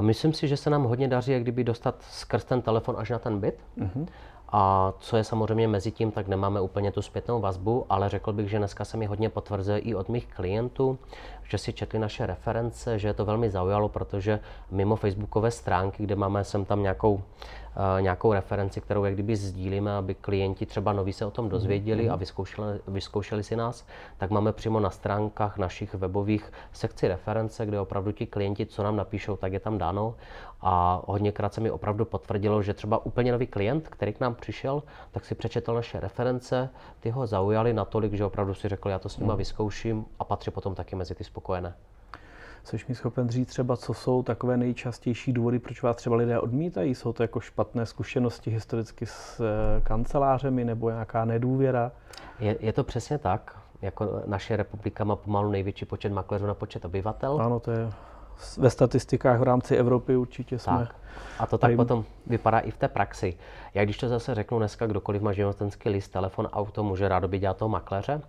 Myslím 0.00 0.32
si, 0.32 0.48
že 0.48 0.56
se 0.56 0.70
nám 0.70 0.84
hodně 0.84 1.08
daří, 1.08 1.32
jak 1.32 1.42
kdyby 1.42 1.64
dostat 1.64 2.02
skrz 2.02 2.44
ten 2.44 2.62
telefon 2.62 2.94
až 2.98 3.10
na 3.10 3.18
ten 3.18 3.40
byt. 3.40 3.58
Uh-huh. 3.78 4.06
A 4.52 4.92
co 4.98 5.16
je 5.16 5.24
samozřejmě 5.24 5.68
mezi 5.68 5.90
tím, 5.90 6.10
tak 6.10 6.28
nemáme 6.28 6.60
úplně 6.60 6.92
tu 6.92 7.02
zpětnou 7.02 7.40
vazbu, 7.40 7.86
ale 7.88 8.08
řekl 8.08 8.32
bych, 8.32 8.50
že 8.50 8.58
dneska 8.58 8.84
se 8.84 8.96
mi 8.96 9.06
hodně 9.06 9.28
potvrzuje 9.28 9.78
i 9.78 9.94
od 9.94 10.08
mých 10.08 10.26
klientů, 10.26 10.98
že 11.50 11.58
si 11.58 11.72
četli 11.72 11.98
naše 11.98 12.26
reference, 12.26 12.98
že 12.98 13.08
je 13.08 13.14
to 13.14 13.24
velmi 13.24 13.50
zaujalo, 13.50 13.88
protože 13.88 14.40
mimo 14.70 14.96
facebookové 14.96 15.50
stránky, 15.50 16.02
kde 16.02 16.16
máme 16.16 16.44
sem 16.44 16.64
tam 16.64 16.82
nějakou 16.82 17.22
Eh, 17.76 18.02
nějakou 18.02 18.32
referenci, 18.32 18.80
kterou 18.80 19.04
jak 19.04 19.14
kdyby 19.14 19.36
sdílíme, 19.36 19.96
aby 19.96 20.14
klienti 20.14 20.66
třeba 20.66 20.92
noví 20.92 21.12
se 21.12 21.26
o 21.26 21.30
tom 21.30 21.48
dozvěděli 21.48 22.08
mm-hmm. 22.08 22.12
a 22.12 22.16
vyzkoušeli, 22.16 22.80
vyzkoušeli 22.88 23.42
si 23.42 23.56
nás, 23.56 23.86
tak 24.18 24.30
máme 24.30 24.52
přímo 24.52 24.80
na 24.80 24.90
stránkách 24.90 25.58
našich 25.58 25.94
webových 25.94 26.52
sekci 26.72 27.08
reference, 27.08 27.66
kde 27.66 27.80
opravdu 27.80 28.12
ti 28.12 28.26
klienti, 28.26 28.66
co 28.66 28.82
nám 28.82 28.96
napíšou, 28.96 29.36
tak 29.36 29.52
je 29.52 29.60
tam 29.60 29.78
dáno. 29.78 30.14
A 30.60 31.02
hodněkrát 31.06 31.54
se 31.54 31.60
mi 31.60 31.70
opravdu 31.70 32.04
potvrdilo, 32.04 32.62
že 32.62 32.74
třeba 32.74 33.06
úplně 33.06 33.32
nový 33.32 33.46
klient, 33.46 33.88
který 33.88 34.12
k 34.12 34.20
nám 34.20 34.34
přišel, 34.34 34.82
tak 35.10 35.24
si 35.24 35.34
přečetl 35.34 35.74
naše 35.74 36.00
reference, 36.00 36.70
ty 37.00 37.10
ho 37.10 37.26
zaujaly 37.26 37.72
natolik, 37.72 38.12
že 38.12 38.24
opravdu 38.24 38.54
si 38.54 38.68
řekl, 38.68 38.88
já 38.88 38.98
to 38.98 39.08
s 39.08 39.18
nima 39.18 39.32
mm. 39.32 39.38
vyzkouším 39.38 40.06
a 40.18 40.24
patří 40.24 40.50
potom 40.50 40.74
taky 40.74 40.96
mezi 40.96 41.14
ty 41.14 41.24
spokojené. 41.40 41.74
Jsi 42.64 42.76
mi 42.88 42.94
schopen 42.94 43.28
říct 43.28 43.48
třeba, 43.48 43.76
co 43.76 43.94
jsou 43.94 44.22
takové 44.22 44.56
nejčastější 44.56 45.32
důvody, 45.32 45.58
proč 45.58 45.82
vás 45.82 45.96
třeba 45.96 46.16
lidé 46.16 46.40
odmítají? 46.40 46.94
Jsou 46.94 47.12
to 47.12 47.22
jako 47.22 47.40
špatné 47.40 47.86
zkušenosti 47.86 48.50
historicky 48.50 49.06
s 49.06 49.40
eh, 49.40 49.80
kancelářemi 49.80 50.64
nebo 50.64 50.90
nějaká 50.90 51.24
nedůvěra? 51.24 51.92
Je, 52.40 52.56
je 52.60 52.72
to 52.72 52.84
přesně 52.84 53.18
tak. 53.18 53.56
Jako 53.82 54.22
naše 54.26 54.56
republika 54.56 55.04
má 55.04 55.16
pomalu 55.16 55.50
největší 55.50 55.84
počet 55.84 56.12
makléřů 56.12 56.46
na 56.46 56.54
počet 56.54 56.84
obyvatel. 56.84 57.40
Ano, 57.40 57.60
to 57.60 57.70
je 57.70 57.90
ve 58.58 58.70
statistikách 58.70 59.40
v 59.40 59.42
rámci 59.42 59.76
Evropy 59.76 60.16
určitě 60.16 60.58
jsme. 60.58 60.78
Tak. 60.78 60.94
A 61.38 61.46
to 61.46 61.58
tak 61.58 61.76
potom 61.76 62.04
vypadá 62.26 62.58
i 62.58 62.70
v 62.70 62.76
té 62.76 62.88
praxi. 62.88 63.36
Jak 63.74 63.86
když 63.86 63.98
to 63.98 64.08
zase 64.08 64.34
řeknu 64.34 64.58
dneska, 64.58 64.86
kdokoliv 64.86 65.22
má 65.22 65.32
živnostenský 65.32 65.88
list, 65.88 66.08
telefon, 66.08 66.46
auto, 66.46 66.84
může 66.84 67.08
rádoby 67.08 67.38
dělat 67.38 67.56
toho 67.56 67.68
makléře, 67.68 68.20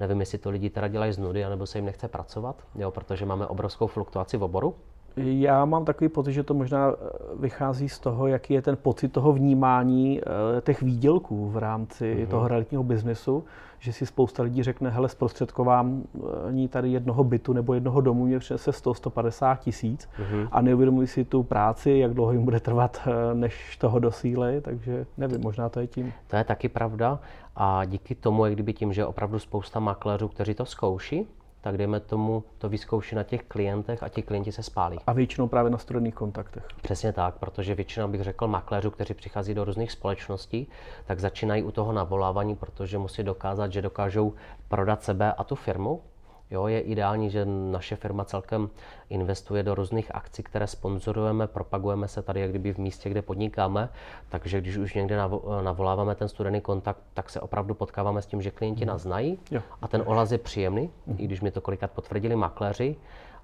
Nevím, 0.00 0.20
jestli 0.20 0.38
to 0.38 0.50
lidi 0.50 0.70
teda 0.70 0.88
dělají 0.88 1.12
z 1.12 1.18
nudy, 1.18 1.44
anebo 1.44 1.66
se 1.66 1.78
jim 1.78 1.84
nechce 1.84 2.08
pracovat, 2.08 2.56
jo, 2.74 2.90
protože 2.90 3.26
máme 3.26 3.46
obrovskou 3.46 3.86
fluktuaci 3.86 4.36
v 4.36 4.42
oboru. 4.42 4.74
Já 5.16 5.64
mám 5.64 5.84
takový 5.84 6.08
pocit, 6.08 6.32
že 6.32 6.42
to 6.42 6.54
možná 6.54 6.88
eh, 6.90 6.94
vychází 7.38 7.88
z 7.88 7.98
toho, 7.98 8.26
jaký 8.26 8.54
je 8.54 8.62
ten 8.62 8.76
pocit 8.76 9.08
toho 9.08 9.32
vnímání 9.32 10.20
eh, 10.20 10.60
těch 10.60 10.82
výdělků 10.82 11.50
v 11.50 11.56
rámci 11.56 12.16
mm-hmm. 12.16 12.30
toho 12.30 12.48
realitního 12.48 12.82
biznesu, 12.82 13.44
že 13.78 13.92
si 13.92 14.06
spousta 14.06 14.42
lidí 14.42 14.62
řekne, 14.62 14.90
hele, 14.90 15.08
zprostředkování 15.08 16.68
tady 16.68 16.90
jednoho 16.90 17.24
bytu 17.24 17.52
nebo 17.52 17.74
jednoho 17.74 18.00
domu 18.00 18.26
mě 18.26 18.38
přinese 18.38 18.70
100-150 18.70 19.56
tisíc 19.56 20.08
mm-hmm. 20.18 20.48
a 20.52 20.60
neuvědomují 20.60 21.06
si 21.06 21.24
tu 21.24 21.42
práci, 21.42 21.90
jak 21.90 22.14
dlouho 22.14 22.32
jim 22.32 22.44
bude 22.44 22.60
trvat, 22.60 23.00
eh, 23.06 23.34
než 23.34 23.76
toho 23.76 23.98
dosílej, 23.98 24.60
takže 24.60 25.06
nevím, 25.16 25.40
možná 25.40 25.68
to 25.68 25.80
je 25.80 25.86
tím. 25.86 26.12
To 26.26 26.36
je 26.36 26.44
taky 26.44 26.68
pravda 26.68 27.18
a 27.56 27.84
díky 27.84 28.14
tomu, 28.14 28.44
jak 28.44 28.54
kdyby 28.54 28.72
tím, 28.72 28.92
že 28.92 29.06
opravdu 29.06 29.38
spousta 29.38 29.80
makléřů, 29.80 30.28
kteří 30.28 30.54
to 30.54 30.64
zkouší, 30.64 31.26
tak 31.60 31.76
dejme 31.76 32.00
tomu 32.00 32.44
to 32.58 32.68
vyzkouší 32.68 33.14
na 33.14 33.22
těch 33.22 33.42
klientech 33.42 34.02
a 34.02 34.08
ti 34.08 34.22
klienti 34.22 34.52
se 34.52 34.62
spálí. 34.62 34.98
A 35.06 35.12
většinou 35.12 35.48
právě 35.48 35.70
na 35.70 35.78
studených 35.78 36.14
kontaktech. 36.14 36.64
Přesně 36.82 37.12
tak, 37.12 37.38
protože 37.38 37.74
většina 37.74 38.08
bych 38.08 38.20
řekl 38.20 38.46
makléřů, 38.46 38.90
kteří 38.90 39.14
přichází 39.14 39.54
do 39.54 39.64
různých 39.64 39.92
společností, 39.92 40.68
tak 41.06 41.20
začínají 41.20 41.62
u 41.62 41.70
toho 41.70 41.92
navolávání, 41.92 42.56
protože 42.56 42.98
musí 42.98 43.22
dokázat, 43.22 43.72
že 43.72 43.82
dokážou 43.82 44.34
prodat 44.68 45.02
sebe 45.02 45.32
a 45.32 45.44
tu 45.44 45.54
firmu 45.54 46.02
Jo, 46.50 46.66
je 46.66 46.80
ideální, 46.80 47.30
že 47.30 47.44
naše 47.44 47.96
firma 47.96 48.24
celkem 48.24 48.70
investuje 49.10 49.62
do 49.62 49.74
různých 49.74 50.14
akcí, 50.14 50.42
které 50.42 50.66
sponzorujeme, 50.66 51.46
propagujeme 51.46 52.08
se 52.08 52.22
tady 52.22 52.40
jak 52.40 52.50
kdyby 52.50 52.72
v 52.72 52.78
místě, 52.78 53.10
kde 53.10 53.22
podnikáme, 53.22 53.88
takže 54.28 54.60
když 54.60 54.76
už 54.76 54.94
někde 54.94 55.16
navoláváme 55.62 56.14
ten 56.14 56.28
studený 56.28 56.60
kontakt, 56.60 57.02
tak 57.14 57.30
se 57.30 57.40
opravdu 57.40 57.74
potkáváme 57.74 58.22
s 58.22 58.26
tím, 58.26 58.42
že 58.42 58.50
klienti 58.50 58.86
nás 58.86 59.02
znají 59.02 59.38
jo. 59.50 59.62
a 59.82 59.88
ten 59.88 60.02
ohlas 60.06 60.32
je 60.32 60.38
příjemný, 60.38 60.90
mm. 61.06 61.16
i 61.18 61.24
když 61.24 61.40
mi 61.40 61.50
to 61.50 61.60
kolikrát 61.60 61.90
potvrdili 61.90 62.36
makléři, 62.36 62.96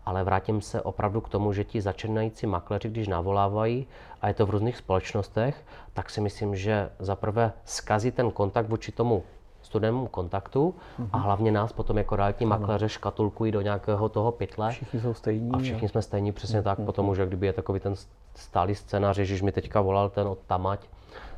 ale 0.07 0.25
vrátím 0.25 0.61
se 0.61 0.83
opravdu 0.83 1.21
k 1.21 1.29
tomu, 1.29 1.53
že 1.53 1.65
ti 1.65 1.81
začínající 1.81 2.47
makléři, 2.47 2.89
když 2.89 3.09
navolávají, 3.09 3.87
a 4.23 4.29
je 4.29 4.35
to 4.35 4.47
v 4.47 4.51
různých 4.51 4.77
společnostech, 4.77 5.65
tak 5.93 6.11
si 6.11 6.21
myslím, 6.21 6.57
že 6.57 6.91
zaprvé 6.99 7.53
zkazí 7.65 8.11
ten 8.11 8.31
kontakt 8.31 8.69
vůči 8.69 8.93
tomu 8.93 9.23
studenému 9.67 10.07
kontaktu 10.07 10.75
mm-hmm. 10.75 11.09
a 11.13 11.19
hlavně 11.19 11.53
nás 11.53 11.73
potom 11.73 11.99
jako 11.99 12.17
realitní 12.17 12.47
makléře 12.47 12.89
škatulkují 12.89 13.53
do 13.53 13.61
nějakého 13.61 14.09
toho 14.09 14.33
pytle. 14.33 14.71
Všichni 14.71 15.01
jsou 15.01 15.15
stejní. 15.15 15.51
A 15.53 15.59
všichni 15.59 15.85
jo. 15.85 15.89
jsme 15.89 16.03
stejní, 16.03 16.33
přesně 16.33 16.61
mm-hmm. 16.61 16.65
tak. 16.65 16.79
Mhm. 16.79 16.87
Potom 16.87 17.09
už, 17.09 17.19
kdyby 17.19 17.47
je 17.47 17.53
takový 17.53 17.81
ten 17.81 17.95
stálý 18.35 18.75
scénář, 18.75 19.17
že 19.17 19.45
mi 19.45 19.53
teďka 19.53 19.81
volal 19.81 20.11
ten 20.11 20.27
od 20.27 20.39
Tamať, 20.47 20.81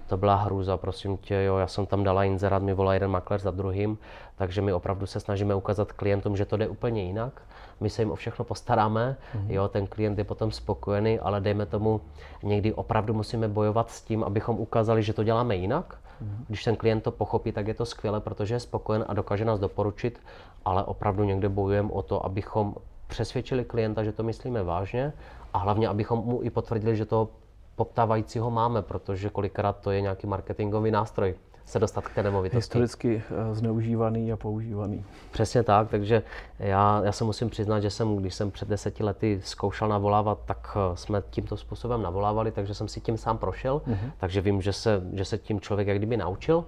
to 0.08 0.16
byla 0.16 0.34
hrůza, 0.34 0.76
prosím 0.76 1.16
tě, 1.16 1.34
jo, 1.34 1.56
já 1.56 1.66
jsem 1.66 1.86
tam 1.86 2.04
dala 2.04 2.24
inzerát, 2.24 2.62
mi 2.62 2.74
volá 2.74 2.94
jeden 2.94 3.10
makléř 3.10 3.42
za 3.42 3.50
druhým, 3.50 3.98
takže 4.36 4.62
my 4.62 4.72
opravdu 4.72 5.06
se 5.06 5.20
snažíme 5.20 5.54
ukázat 5.54 5.92
klientům, 5.92 6.36
že 6.36 6.44
to 6.44 6.56
jde 6.56 6.68
úplně 6.68 7.02
jinak. 7.02 7.42
My 7.80 7.90
se 7.90 8.02
jim 8.02 8.10
o 8.10 8.14
všechno 8.14 8.44
postaráme, 8.44 9.16
mm-hmm. 9.34 9.50
jo, 9.50 9.68
ten 9.68 9.86
klient 9.86 10.18
je 10.18 10.24
potom 10.24 10.52
spokojený, 10.52 11.18
ale 11.18 11.40
dejme 11.40 11.66
tomu, 11.66 12.00
někdy 12.42 12.72
opravdu 12.72 13.14
musíme 13.14 13.48
bojovat 13.48 13.90
s 13.90 14.02
tím, 14.02 14.24
abychom 14.24 14.58
ukázali, 14.58 15.02
že 15.02 15.12
to 15.12 15.24
děláme 15.24 15.56
jinak. 15.56 15.98
Když 16.48 16.64
ten 16.64 16.76
klient 16.76 17.00
to 17.00 17.10
pochopí, 17.10 17.52
tak 17.52 17.68
je 17.68 17.74
to 17.74 17.86
skvělé, 17.86 18.20
protože 18.20 18.54
je 18.54 18.60
spokojen 18.60 19.04
a 19.08 19.14
dokáže 19.14 19.44
nás 19.44 19.60
doporučit, 19.60 20.20
ale 20.64 20.84
opravdu 20.84 21.24
někde 21.24 21.48
bojujeme 21.48 21.90
o 21.92 22.02
to, 22.02 22.26
abychom 22.26 22.74
přesvědčili 23.06 23.64
klienta, 23.64 24.04
že 24.04 24.12
to 24.12 24.22
myslíme 24.22 24.62
vážně 24.62 25.12
a 25.52 25.58
hlavně, 25.58 25.88
abychom 25.88 26.18
mu 26.18 26.42
i 26.42 26.50
potvrdili, 26.50 26.96
že 26.96 27.04
to 27.04 27.28
poptávajícího 27.76 28.50
máme, 28.50 28.82
protože 28.82 29.30
kolikrát 29.30 29.80
to 29.80 29.90
je 29.90 30.00
nějaký 30.00 30.26
marketingový 30.26 30.90
nástroj 30.90 31.34
se 31.68 31.78
dostat 31.78 32.08
k 32.08 32.14
té 32.14 32.22
nemovitosti. 32.22 32.56
Historicky 32.56 33.22
eh, 33.30 33.54
zneužívaný 33.54 34.32
a 34.32 34.36
používaný. 34.36 35.04
Přesně 35.30 35.62
tak, 35.62 35.88
takže 35.88 36.22
já, 36.58 37.02
já 37.04 37.12
se 37.12 37.24
musím 37.24 37.50
přiznat, 37.50 37.80
že 37.80 37.90
jsem, 37.90 38.16
když 38.16 38.34
jsem 38.34 38.50
před 38.50 38.68
deseti 38.68 39.04
lety 39.04 39.40
zkoušel 39.44 39.88
navolávat, 39.88 40.38
tak 40.44 40.76
eh, 40.76 40.96
jsme 40.96 41.22
tímto 41.30 41.56
způsobem 41.56 42.02
navolávali, 42.02 42.52
takže 42.52 42.74
jsem 42.74 42.88
si 42.88 43.00
tím 43.00 43.16
sám 43.16 43.38
prošel, 43.38 43.82
uh-huh. 43.86 44.12
takže 44.18 44.40
vím, 44.40 44.62
že 44.62 44.72
se, 44.72 45.02
že 45.12 45.24
se 45.24 45.38
tím 45.38 45.60
člověk 45.60 45.88
jak 45.88 45.96
kdyby 45.96 46.16
naučil 46.16 46.64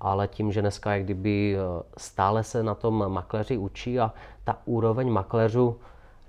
ale 0.00 0.28
tím, 0.28 0.52
že 0.52 0.60
dneska 0.60 0.94
jak 0.94 1.04
kdyby 1.04 1.56
eh, 1.56 1.82
stále 1.96 2.44
se 2.44 2.62
na 2.62 2.74
tom 2.74 3.12
makléři 3.12 3.56
učí 3.58 4.00
a 4.00 4.12
ta 4.44 4.58
úroveň 4.64 5.10
makléřů 5.10 5.76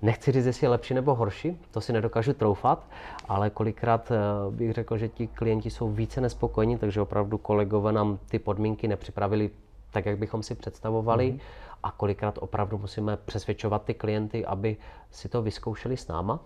Nechci 0.02 0.32
říct, 0.32 0.46
jestli 0.46 0.64
je 0.64 0.68
lepší 0.70 0.94
nebo 0.94 1.14
horší, 1.14 1.60
to 1.70 1.80
si 1.80 1.92
nedokážu 1.92 2.32
troufat, 2.32 2.86
ale 3.28 3.50
kolikrát 3.50 4.10
eh, 4.10 4.16
bych 4.50 4.72
řekl, 4.72 4.98
že 4.98 5.08
ti 5.08 5.26
klienti 5.26 5.70
jsou 5.70 5.90
více 5.90 6.20
nespokojení, 6.20 6.78
takže 6.78 7.00
opravdu 7.00 7.38
kolegové 7.38 7.92
nám 7.92 8.18
ty 8.28 8.38
podmínky 8.38 8.88
nepřipravili 8.88 9.50
tak, 9.90 10.06
jak 10.06 10.18
bychom 10.18 10.42
si 10.42 10.54
představovali. 10.54 11.32
Mm-hmm. 11.32 11.40
A 11.82 11.90
kolikrát 11.90 12.38
opravdu 12.40 12.78
musíme 12.78 13.16
přesvědčovat 13.16 13.84
ty 13.84 13.94
klienty, 13.94 14.46
aby 14.46 14.76
si 15.10 15.28
to 15.28 15.42
vyzkoušeli 15.42 15.96
s 15.96 16.08
náma. 16.08 16.40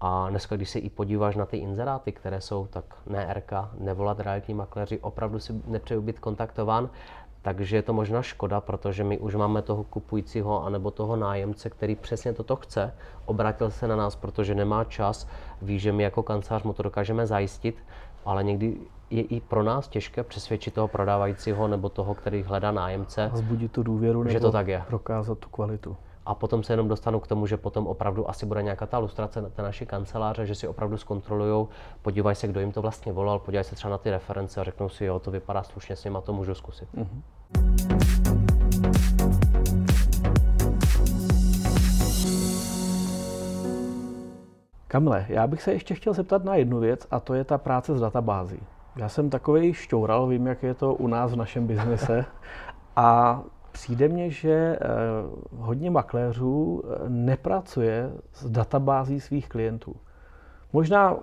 A 0.00 0.30
dneska, 0.30 0.56
když 0.56 0.70
se 0.70 0.78
i 0.78 0.90
podíváš 0.90 1.36
na 1.36 1.46
ty 1.46 1.56
inzeráty, 1.56 2.12
které 2.12 2.40
jsou, 2.40 2.66
tak 2.66 2.84
ne 3.06 3.34
RK, 3.34 3.52
nevolat 3.78 4.20
realitní 4.20 4.54
makléři, 4.54 4.98
opravdu 4.98 5.38
si 5.38 5.52
nepřeju 5.66 6.02
být 6.02 6.18
kontaktován, 6.18 6.90
takže 7.42 7.76
je 7.76 7.82
to 7.82 7.92
možná 7.92 8.22
škoda, 8.22 8.60
protože 8.60 9.04
my 9.04 9.18
už 9.18 9.34
máme 9.34 9.62
toho 9.62 9.84
kupujícího 9.84 10.64
anebo 10.64 10.90
toho 10.90 11.16
nájemce, 11.16 11.70
který 11.70 11.96
přesně 11.96 12.32
toto 12.32 12.56
chce, 12.56 12.94
obratil 13.24 13.70
se 13.70 13.88
na 13.88 13.96
nás, 13.96 14.16
protože 14.16 14.54
nemá 14.54 14.84
čas, 14.84 15.28
ví, 15.62 15.78
že 15.78 15.92
my 15.92 16.02
jako 16.02 16.22
kancelář 16.22 16.62
mu 16.62 16.72
to 16.72 16.82
dokážeme 16.82 17.26
zajistit, 17.26 17.76
ale 18.24 18.44
někdy 18.44 18.76
je 19.10 19.22
i 19.22 19.40
pro 19.40 19.62
nás 19.62 19.88
těžké 19.88 20.24
přesvědčit 20.24 20.74
toho 20.74 20.88
prodávajícího 20.88 21.68
nebo 21.68 21.88
toho, 21.88 22.14
který 22.14 22.42
hledá 22.42 22.72
nájemce. 22.72 23.30
A 23.32 23.36
zbudit 23.36 23.72
tu 23.72 23.82
důvěru 23.82 24.28
že 24.28 24.40
to 24.40 24.52
tak 24.52 24.68
je. 24.68 24.82
prokázat 24.86 25.38
tu 25.38 25.48
kvalitu 25.48 25.96
a 26.26 26.34
potom 26.34 26.62
se 26.62 26.72
jenom 26.72 26.88
dostanu 26.88 27.20
k 27.20 27.26
tomu, 27.26 27.46
že 27.46 27.56
potom 27.56 27.86
opravdu 27.86 28.30
asi 28.30 28.46
bude 28.46 28.62
nějaká 28.62 28.86
ta 28.86 28.98
lustrace 28.98 29.42
na 29.42 29.48
té 29.48 29.62
naší 29.62 29.86
kanceláře, 29.86 30.46
že 30.46 30.54
si 30.54 30.68
opravdu 30.68 30.96
zkontrolují, 30.96 31.66
podívají 32.02 32.36
se, 32.36 32.48
kdo 32.48 32.60
jim 32.60 32.72
to 32.72 32.82
vlastně 32.82 33.12
volal, 33.12 33.38
podívají 33.38 33.64
se 33.64 33.74
třeba 33.74 33.90
na 33.90 33.98
ty 33.98 34.10
reference 34.10 34.60
a 34.60 34.64
řeknou 34.64 34.88
si, 34.88 35.04
jo, 35.04 35.18
to 35.18 35.30
vypadá 35.30 35.62
slušně 35.62 35.96
s 35.96 36.06
a 36.06 36.20
to 36.20 36.32
můžu 36.32 36.54
zkusit. 36.54 36.88
Mm-hmm. 36.94 37.22
Kamle, 44.88 45.26
já 45.28 45.46
bych 45.46 45.62
se 45.62 45.72
ještě 45.72 45.94
chtěl 45.94 46.12
zeptat 46.12 46.44
na 46.44 46.54
jednu 46.54 46.78
věc 46.78 47.06
a 47.10 47.20
to 47.20 47.34
je 47.34 47.44
ta 47.44 47.58
práce 47.58 47.98
s 47.98 48.00
databází. 48.00 48.60
Já 48.96 49.08
jsem 49.08 49.30
takový 49.30 49.74
šťoural, 49.74 50.26
vím, 50.26 50.46
jak 50.46 50.62
je 50.62 50.74
to 50.74 50.94
u 50.94 51.06
nás 51.06 51.32
v 51.32 51.36
našem 51.36 51.66
biznise 51.66 52.24
a 52.96 53.40
Přijde 53.72 54.08
mně, 54.08 54.30
že 54.30 54.50
eh, 54.50 54.78
hodně 55.56 55.90
makléřů 55.90 56.82
eh, 56.84 57.08
nepracuje 57.08 58.10
s 58.32 58.50
databází 58.50 59.20
svých 59.20 59.48
klientů. 59.48 59.96
Možná 60.72 61.16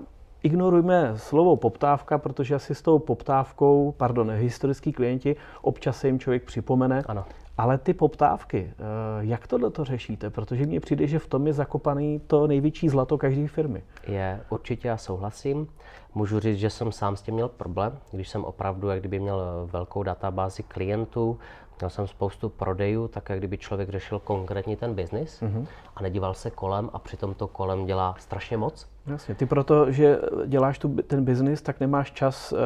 ignorujme 0.44 1.14
slovo 1.16 1.56
poptávka, 1.56 2.18
protože 2.18 2.56
asi 2.56 2.76
s 2.76 2.82
tou 2.82 3.00
poptávkou, 3.00 3.94
pardon, 3.98 4.32
historický 4.32 4.92
klienti, 4.92 5.36
občas 5.62 6.00
se 6.00 6.08
jim 6.08 6.20
člověk 6.20 6.44
připomene. 6.44 7.04
Ano. 7.08 7.26
Ale 7.58 7.78
ty 7.78 7.94
poptávky, 7.94 8.72
eh, 8.72 8.74
jak 9.20 9.48
tohle 9.48 9.70
to 9.70 9.84
řešíte? 9.84 10.30
Protože 10.30 10.66
mně 10.66 10.80
přijde, 10.80 11.08
že 11.08 11.20
v 11.20 11.28
tom 11.28 11.48
je 11.48 11.54
zakopaný 11.54 12.22
to 12.28 12.48
největší 12.48 12.90
zlato 12.90 13.18
každé 13.18 13.48
firmy. 13.48 13.84
Je, 14.08 14.42
určitě 14.50 14.88
já 14.88 14.98
souhlasím. 14.98 15.68
Můžu 16.16 16.40
říct, 16.40 16.58
že 16.58 16.70
jsem 16.70 16.92
sám 16.92 17.16
s 17.16 17.22
tím 17.22 17.34
měl 17.34 17.50
problém, 17.50 17.98
když 18.12 18.30
jsem 18.30 18.44
opravdu, 18.44 18.90
jak 18.90 19.00
kdyby 19.00 19.20
měl 19.20 19.42
velkou 19.72 20.04
databázi 20.04 20.64
klientů, 20.64 21.40
Měl 21.80 21.90
jsem 21.90 22.08
spoustu 22.08 22.50
prodejů, 22.50 23.08
tak 23.08 23.30
jak 23.30 23.40
kdyby 23.40 23.58
člověk 23.58 23.90
řešil 23.90 24.20
konkrétně 24.20 24.78
ten 24.78 24.94
biznis 24.94 25.42
mm-hmm. 25.42 25.66
a 25.96 26.02
nedíval 26.02 26.34
se 26.34 26.52
kolem 26.52 26.90
a 26.94 27.00
přitom 27.00 27.34
to 27.34 27.48
kolem 27.48 27.86
dělá 27.86 28.16
strašně 28.20 28.58
moc. 28.58 28.88
Jasně, 29.08 29.36
ty 29.36 29.46
proto, 29.46 29.92
že 29.92 30.20
děláš 30.46 30.80
tu, 30.80 30.96
ten 31.08 31.26
biznis, 31.26 31.62
tak 31.62 31.80
nemáš 31.80 32.12
čas 32.12 32.52
uh, 32.52 32.60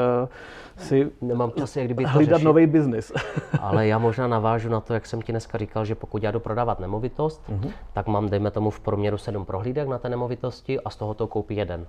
si 0.77 1.11
Nemám 1.21 1.51
čas, 1.51 1.75
jak 1.75 1.85
kdyby 1.85 2.03
hlídat 2.03 2.41
nový 2.41 2.67
biznis. 2.67 3.11
Ale 3.59 3.87
já 3.87 3.97
možná 3.97 4.27
navážu 4.27 4.69
na 4.69 4.79
to, 4.79 4.93
jak 4.93 5.05
jsem 5.05 5.21
ti 5.21 5.31
dneska 5.31 5.57
říkal, 5.57 5.85
že 5.85 5.95
pokud 5.95 6.23
já 6.23 6.31
jdu 6.31 6.39
prodávat 6.39 6.79
nemovitost, 6.79 7.41
mm-hmm. 7.49 7.71
tak 7.93 8.07
mám, 8.07 8.29
dejme 8.29 8.51
tomu, 8.51 8.69
v 8.69 8.79
průměru 8.79 9.17
sedm 9.17 9.45
prohlídek 9.45 9.87
na 9.87 9.97
té 9.97 10.09
nemovitosti 10.09 10.79
a 10.79 10.89
z 10.89 10.95
toho 10.95 11.13
to 11.13 11.27
koupí 11.27 11.55
jeden 11.55 11.87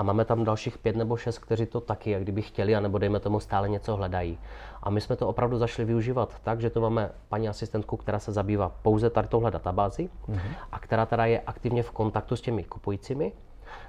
a 0.00 0.02
máme 0.02 0.24
tam 0.24 0.44
dalších 0.44 0.78
pět 0.78 0.96
nebo 0.96 1.16
šest, 1.16 1.38
kteří 1.38 1.66
to 1.66 1.80
taky, 1.80 2.10
jak 2.10 2.22
kdyby 2.22 2.42
chtěli, 2.42 2.76
anebo 2.76 2.98
dejme 2.98 3.20
tomu 3.20 3.40
stále 3.40 3.68
něco 3.68 3.96
hledají. 3.96 4.38
A 4.82 4.90
my 4.90 5.00
jsme 5.00 5.16
to 5.16 5.28
opravdu 5.28 5.58
zašli 5.58 5.84
využívat 5.84 6.34
tak, 6.42 6.60
že 6.60 6.70
tu 6.70 6.80
máme 6.80 7.10
paní 7.28 7.48
asistentku, 7.48 7.96
která 7.96 8.18
se 8.18 8.32
zabývá 8.32 8.72
pouze 8.82 9.10
tady 9.10 9.28
touhle 9.28 9.50
databází 9.50 10.10
mm-hmm. 10.28 10.50
a 10.72 10.78
která 10.78 11.06
teda 11.06 11.26
je 11.26 11.40
aktivně 11.40 11.82
v 11.82 11.90
kontaktu 11.90 12.36
s 12.36 12.40
těmi 12.40 12.64
kupujícími, 12.64 13.32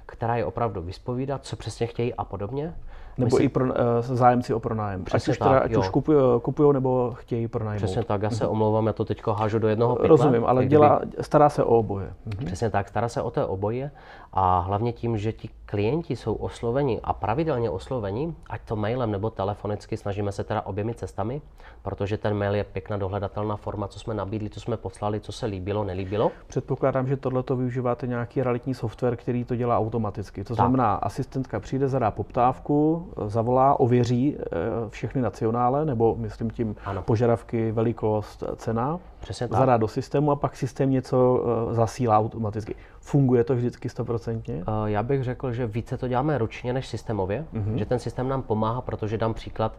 která 0.06 0.36
je 0.36 0.44
opravdu 0.44 0.82
vyspovídá, 0.82 1.38
co 1.38 1.56
přesně 1.56 1.86
chtějí 1.86 2.14
a 2.14 2.24
podobně. 2.24 2.74
Nebo 3.18 3.36
si... 3.36 3.42
i 3.42 3.48
pro, 3.48 3.64
uh, 3.64 3.70
zájemci 4.00 4.54
o 4.54 4.60
pronájem. 4.60 5.04
Přesně 5.04 5.30
ať 5.30 5.34
už, 5.34 5.38
teda, 5.38 5.58
ať 5.58 5.76
už 5.76 5.88
kupují, 5.88 6.18
kupují 6.42 6.72
nebo 6.72 7.12
chtějí 7.14 7.48
pronajmout. 7.48 7.84
Přesně 7.84 8.04
tak, 8.04 8.22
já 8.22 8.30
se 8.30 8.44
mhm. 8.44 8.52
omlouvám, 8.52 8.86
já 8.86 8.92
to 8.92 9.04
teď 9.04 9.22
hážu 9.26 9.58
do 9.58 9.68
jednoho 9.68 9.96
pytle. 9.96 10.08
Rozumím, 10.08 10.44
ale 10.46 10.66
dělá, 10.66 11.00
stará 11.20 11.48
se 11.48 11.64
o 11.64 11.78
oboje. 11.78 12.12
Mhm. 12.24 12.46
Přesně 12.46 12.70
tak, 12.70 12.88
stará 12.88 13.08
se 13.08 13.22
o 13.22 13.30
té 13.30 13.44
oboje 13.44 13.90
a 14.32 14.58
hlavně 14.58 14.92
tím, 14.92 15.18
že 15.18 15.32
ti 15.32 15.50
klienti 15.72 16.16
jsou 16.16 16.34
osloveni 16.34 17.00
a 17.04 17.12
pravidelně 17.12 17.70
osloveni, 17.70 18.34
ať 18.50 18.60
to 18.64 18.76
mailem 18.76 19.10
nebo 19.10 19.30
telefonicky, 19.30 19.96
snažíme 19.96 20.32
se 20.32 20.44
teda 20.44 20.62
oběmi 20.62 20.94
cestami, 20.94 21.42
protože 21.82 22.18
ten 22.18 22.34
mail 22.34 22.54
je 22.54 22.64
pěkná 22.64 22.96
dohledatelná 22.96 23.56
forma, 23.56 23.88
co 23.88 23.98
jsme 23.98 24.14
nabídli, 24.14 24.50
co 24.50 24.60
jsme 24.60 24.76
poslali, 24.76 25.20
co 25.20 25.32
se 25.32 25.46
líbilo, 25.46 25.84
nelíbilo. 25.84 26.30
Předpokládám, 26.46 27.06
že 27.06 27.16
tohle 27.16 27.42
to 27.42 27.56
využíváte 27.56 28.06
nějaký 28.06 28.42
realitní 28.42 28.74
software, 28.74 29.16
který 29.16 29.44
to 29.44 29.56
dělá 29.56 29.78
automaticky. 29.78 30.44
To 30.44 30.54
znamená, 30.54 30.96
tak. 30.96 31.06
asistentka 31.06 31.60
přijde, 31.60 31.88
zadá 31.88 32.10
poptávku, 32.10 33.08
zavolá, 33.26 33.80
ověří 33.80 34.36
eh, 34.38 34.46
všechny 34.88 35.22
nacionále, 35.22 35.84
nebo 35.84 36.16
myslím 36.16 36.50
tím 36.50 36.76
ano. 36.84 37.02
požadavky, 37.02 37.72
velikost, 37.72 38.44
cena, 38.56 39.00
Přesně 39.22 39.48
tak. 39.48 39.58
zadá 39.58 39.76
do 39.76 39.88
systému 39.88 40.30
a 40.30 40.36
pak 40.36 40.56
systém 40.56 40.90
něco 40.90 41.44
eh, 41.70 41.74
zasílá 41.74 42.18
automaticky. 42.18 42.74
Funguje 43.00 43.44
to 43.44 43.54
vždycky 43.54 43.88
stoprocentně? 43.88 44.54
Eh, 44.54 44.64
já 44.84 45.02
bych 45.02 45.24
řekl, 45.24 45.52
že 45.52 45.66
více 45.66 45.96
to 45.96 46.08
děláme 46.08 46.38
ručně 46.38 46.72
než 46.72 46.86
systémově, 46.86 47.44
mm-hmm. 47.54 47.74
že 47.74 47.86
ten 47.86 47.98
systém 47.98 48.28
nám 48.28 48.42
pomáhá, 48.42 48.80
protože 48.80 49.18
dám 49.18 49.34
příklad, 49.34 49.72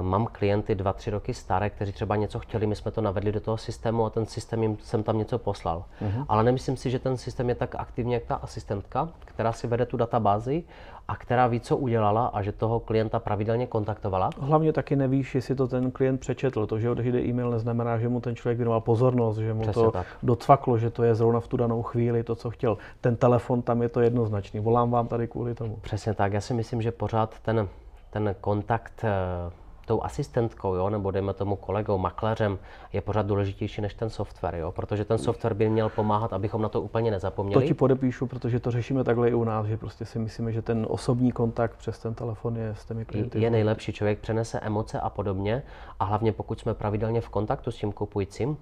mám 0.00 0.26
klienty 0.26 0.74
dva, 0.74 0.92
tři 0.92 1.10
roky 1.10 1.34
staré, 1.34 1.70
kteří 1.70 1.92
třeba 1.92 2.16
něco 2.16 2.38
chtěli, 2.38 2.66
my 2.66 2.76
jsme 2.76 2.90
to 2.90 3.00
navedli 3.00 3.32
do 3.32 3.40
toho 3.40 3.56
systému 3.56 4.04
a 4.04 4.10
ten 4.10 4.26
systém 4.26 4.62
jim 4.62 4.76
jsem 4.82 5.02
tam 5.02 5.18
něco 5.18 5.38
poslal. 5.38 5.84
Uh-huh. 6.02 6.24
Ale 6.28 6.44
nemyslím 6.44 6.76
si, 6.76 6.90
že 6.90 6.98
ten 6.98 7.16
systém 7.16 7.48
je 7.48 7.54
tak 7.54 7.74
aktivní, 7.74 8.12
jak 8.12 8.22
ta 8.24 8.34
asistentka, 8.34 9.08
která 9.24 9.52
si 9.52 9.66
vede 9.66 9.86
tu 9.86 9.96
databázi 9.96 10.64
a 11.08 11.16
která 11.16 11.46
ví, 11.46 11.60
co 11.60 11.76
udělala 11.76 12.26
a 12.26 12.42
že 12.42 12.52
toho 12.52 12.80
klienta 12.80 13.18
pravidelně 13.18 13.66
kontaktovala. 13.66 14.30
Hlavně 14.40 14.72
taky 14.72 14.96
nevíš, 14.96 15.34
jestli 15.34 15.54
to 15.54 15.68
ten 15.68 15.90
klient 15.90 16.20
přečetl. 16.20 16.66
To, 16.66 16.78
že 16.78 16.90
odejde 16.90 17.20
e-mail, 17.20 17.50
neznamená, 17.50 17.98
že 17.98 18.08
mu 18.08 18.20
ten 18.20 18.36
člověk 18.36 18.58
věnoval 18.58 18.80
pozornost, 18.80 19.38
že 19.38 19.54
mu 19.54 19.62
Přesně 19.62 19.82
to 19.82 19.90
tak. 19.90 20.06
docvaklo, 20.22 20.78
že 20.78 20.90
to 20.90 21.02
je 21.02 21.14
zrovna 21.14 21.40
v 21.40 21.48
tu 21.48 21.56
danou 21.56 21.82
chvíli 21.82 22.22
to, 22.22 22.34
co 22.34 22.50
chtěl. 22.50 22.78
Ten 23.00 23.16
telefon, 23.16 23.62
tam 23.62 23.82
je 23.82 23.88
to 23.88 24.00
jednoznačný. 24.00 24.60
Volám 24.60 24.90
vám 24.90 25.08
tady 25.08 25.28
kvůli 25.28 25.54
tomu. 25.54 25.76
Přesně 25.76 26.14
tak. 26.14 26.32
Já 26.32 26.40
si 26.40 26.54
myslím, 26.54 26.82
že 26.82 26.92
pořád 26.92 27.34
ten, 27.42 27.68
ten 28.10 28.34
kontakt 28.40 29.04
eh, 29.04 29.61
tou 29.86 30.02
asistentkou, 30.02 30.74
jo, 30.74 30.90
nebo 30.90 31.10
dejme 31.10 31.32
tomu 31.32 31.56
kolegou, 31.56 31.98
makléřem, 31.98 32.58
je 32.92 33.00
pořád 33.00 33.26
důležitější 33.26 33.80
než 33.80 33.94
ten 33.94 34.10
software, 34.10 34.54
jo, 34.54 34.72
protože 34.72 35.04
ten 35.04 35.18
software 35.18 35.54
by 35.54 35.70
měl 35.70 35.88
pomáhat, 35.88 36.32
abychom 36.32 36.62
na 36.62 36.68
to 36.68 36.80
úplně 36.80 37.10
nezapomněli. 37.10 37.62
To 37.62 37.68
ti 37.68 37.74
podepíšu, 37.74 38.26
protože 38.26 38.60
to 38.60 38.70
řešíme 38.70 39.04
takhle 39.04 39.30
i 39.30 39.34
u 39.34 39.44
nás, 39.44 39.66
že 39.66 39.76
prostě 39.76 40.04
si 40.04 40.18
myslíme, 40.18 40.52
že 40.52 40.62
ten 40.62 40.86
osobní 40.88 41.32
kontakt 41.32 41.76
přes 41.76 41.98
ten 41.98 42.14
telefon 42.14 42.56
je 42.56 42.74
s 42.78 42.84
těmi 42.84 43.04
klienty. 43.04 43.40
Je 43.40 43.50
nejlepší, 43.50 43.92
člověk 43.92 44.18
přenese 44.18 44.60
emoce 44.60 45.00
a 45.00 45.10
podobně 45.10 45.62
a 46.00 46.04
hlavně 46.04 46.32
pokud 46.32 46.60
jsme 46.60 46.74
pravidelně 46.74 47.20
v 47.20 47.28
kontaktu 47.28 47.70
s 47.70 47.76
tím 47.76 47.92
kupujícím, 47.92 48.56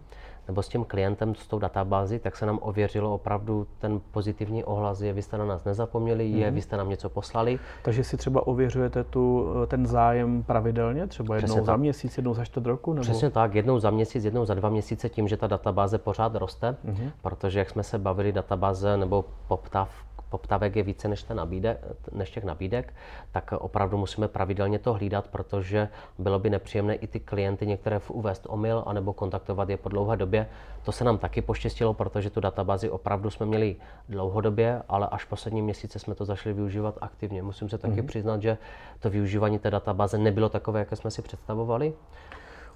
nebo 0.48 0.62
s 0.62 0.68
tím 0.68 0.84
klientem, 0.84 1.34
s 1.34 1.46
tou 1.46 1.58
databází, 1.58 2.18
tak 2.18 2.36
se 2.36 2.46
nám 2.46 2.58
ověřilo 2.62 3.14
opravdu 3.14 3.66
ten 3.78 4.00
pozitivní 4.10 4.64
ohlas, 4.64 5.00
je 5.00 5.12
vy 5.12 5.22
jste 5.22 5.38
na 5.38 5.44
nás 5.44 5.64
nezapomněli, 5.64 6.30
je 6.30 6.46
mhm. 6.46 6.54
vy 6.54 6.62
jste 6.62 6.76
nám 6.76 6.88
něco 6.88 7.08
poslali. 7.08 7.58
Takže 7.82 8.04
si 8.04 8.16
třeba 8.16 8.46
ověřujete 8.46 9.04
tu, 9.04 9.46
ten 9.66 9.86
zájem 9.86 10.42
pravidelně, 10.42 11.06
třeba 11.06 11.34
jednou 11.34 11.46
Přesně 11.46 11.62
za 11.62 11.72
tak. 11.72 11.80
měsíc, 11.80 12.16
jednou 12.16 12.34
za 12.34 12.44
čtvrt 12.44 12.66
roku? 12.66 12.92
Nebo? 12.92 13.02
Přesně 13.02 13.30
tak, 13.30 13.54
jednou 13.54 13.78
za 13.78 13.90
měsíc, 13.90 14.24
jednou 14.24 14.44
za 14.44 14.54
dva 14.54 14.68
měsíce, 14.68 15.08
tím, 15.08 15.28
že 15.28 15.36
ta 15.36 15.46
databáze 15.46 15.98
pořád 15.98 16.34
roste, 16.34 16.76
mm-hmm. 16.84 17.10
protože 17.22 17.58
jak 17.58 17.70
jsme 17.70 17.82
se 17.82 17.98
bavili, 17.98 18.32
databáze 18.32 18.96
nebo 18.96 19.24
poptav 19.48 19.90
poptávek 20.30 20.76
je 20.76 20.82
více 20.82 21.08
než, 21.08 21.22
ten 21.22 21.36
nabídek, 21.36 21.78
než 22.12 22.30
těch 22.30 22.44
nabídek, 22.44 22.94
tak 23.32 23.52
opravdu 23.52 23.98
musíme 23.98 24.28
pravidelně 24.28 24.78
to 24.78 24.92
hlídat, 24.92 25.28
protože 25.28 25.88
bylo 26.18 26.38
by 26.38 26.50
nepříjemné 26.50 26.94
i 26.94 27.06
ty 27.06 27.20
klienty 27.20 27.66
některé 27.66 28.00
uvést 28.08 28.46
omyl 28.48 28.82
anebo 28.86 29.12
kontaktovat 29.12 29.68
je 29.68 29.76
po 29.76 29.88
dlouhé 29.88 30.16
době. 30.16 30.46
To 30.82 30.92
se 30.92 31.04
nám 31.04 31.18
taky 31.18 31.42
poštěstilo, 31.42 31.94
protože 31.94 32.30
tu 32.30 32.40
databázi 32.40 32.90
opravdu 32.90 33.30
jsme 33.30 33.46
měli 33.46 33.76
dlouhodobě, 34.08 34.82
ale 34.88 35.08
až 35.10 35.24
poslední 35.24 35.62
měsíce 35.62 35.98
jsme 35.98 36.14
to 36.14 36.24
začali 36.24 36.54
využívat 36.54 36.98
aktivně. 37.00 37.42
Musím 37.42 37.68
se 37.68 37.78
taky 37.78 37.94
mm-hmm. 37.94 38.06
přiznat, 38.06 38.42
že 38.42 38.58
to 39.00 39.10
využívání 39.10 39.58
té 39.58 39.70
databáze 39.70 40.18
nebylo 40.18 40.48
takové, 40.48 40.78
jaké 40.80 40.96
jsme 40.96 41.10
si 41.10 41.22
představovali. 41.22 41.92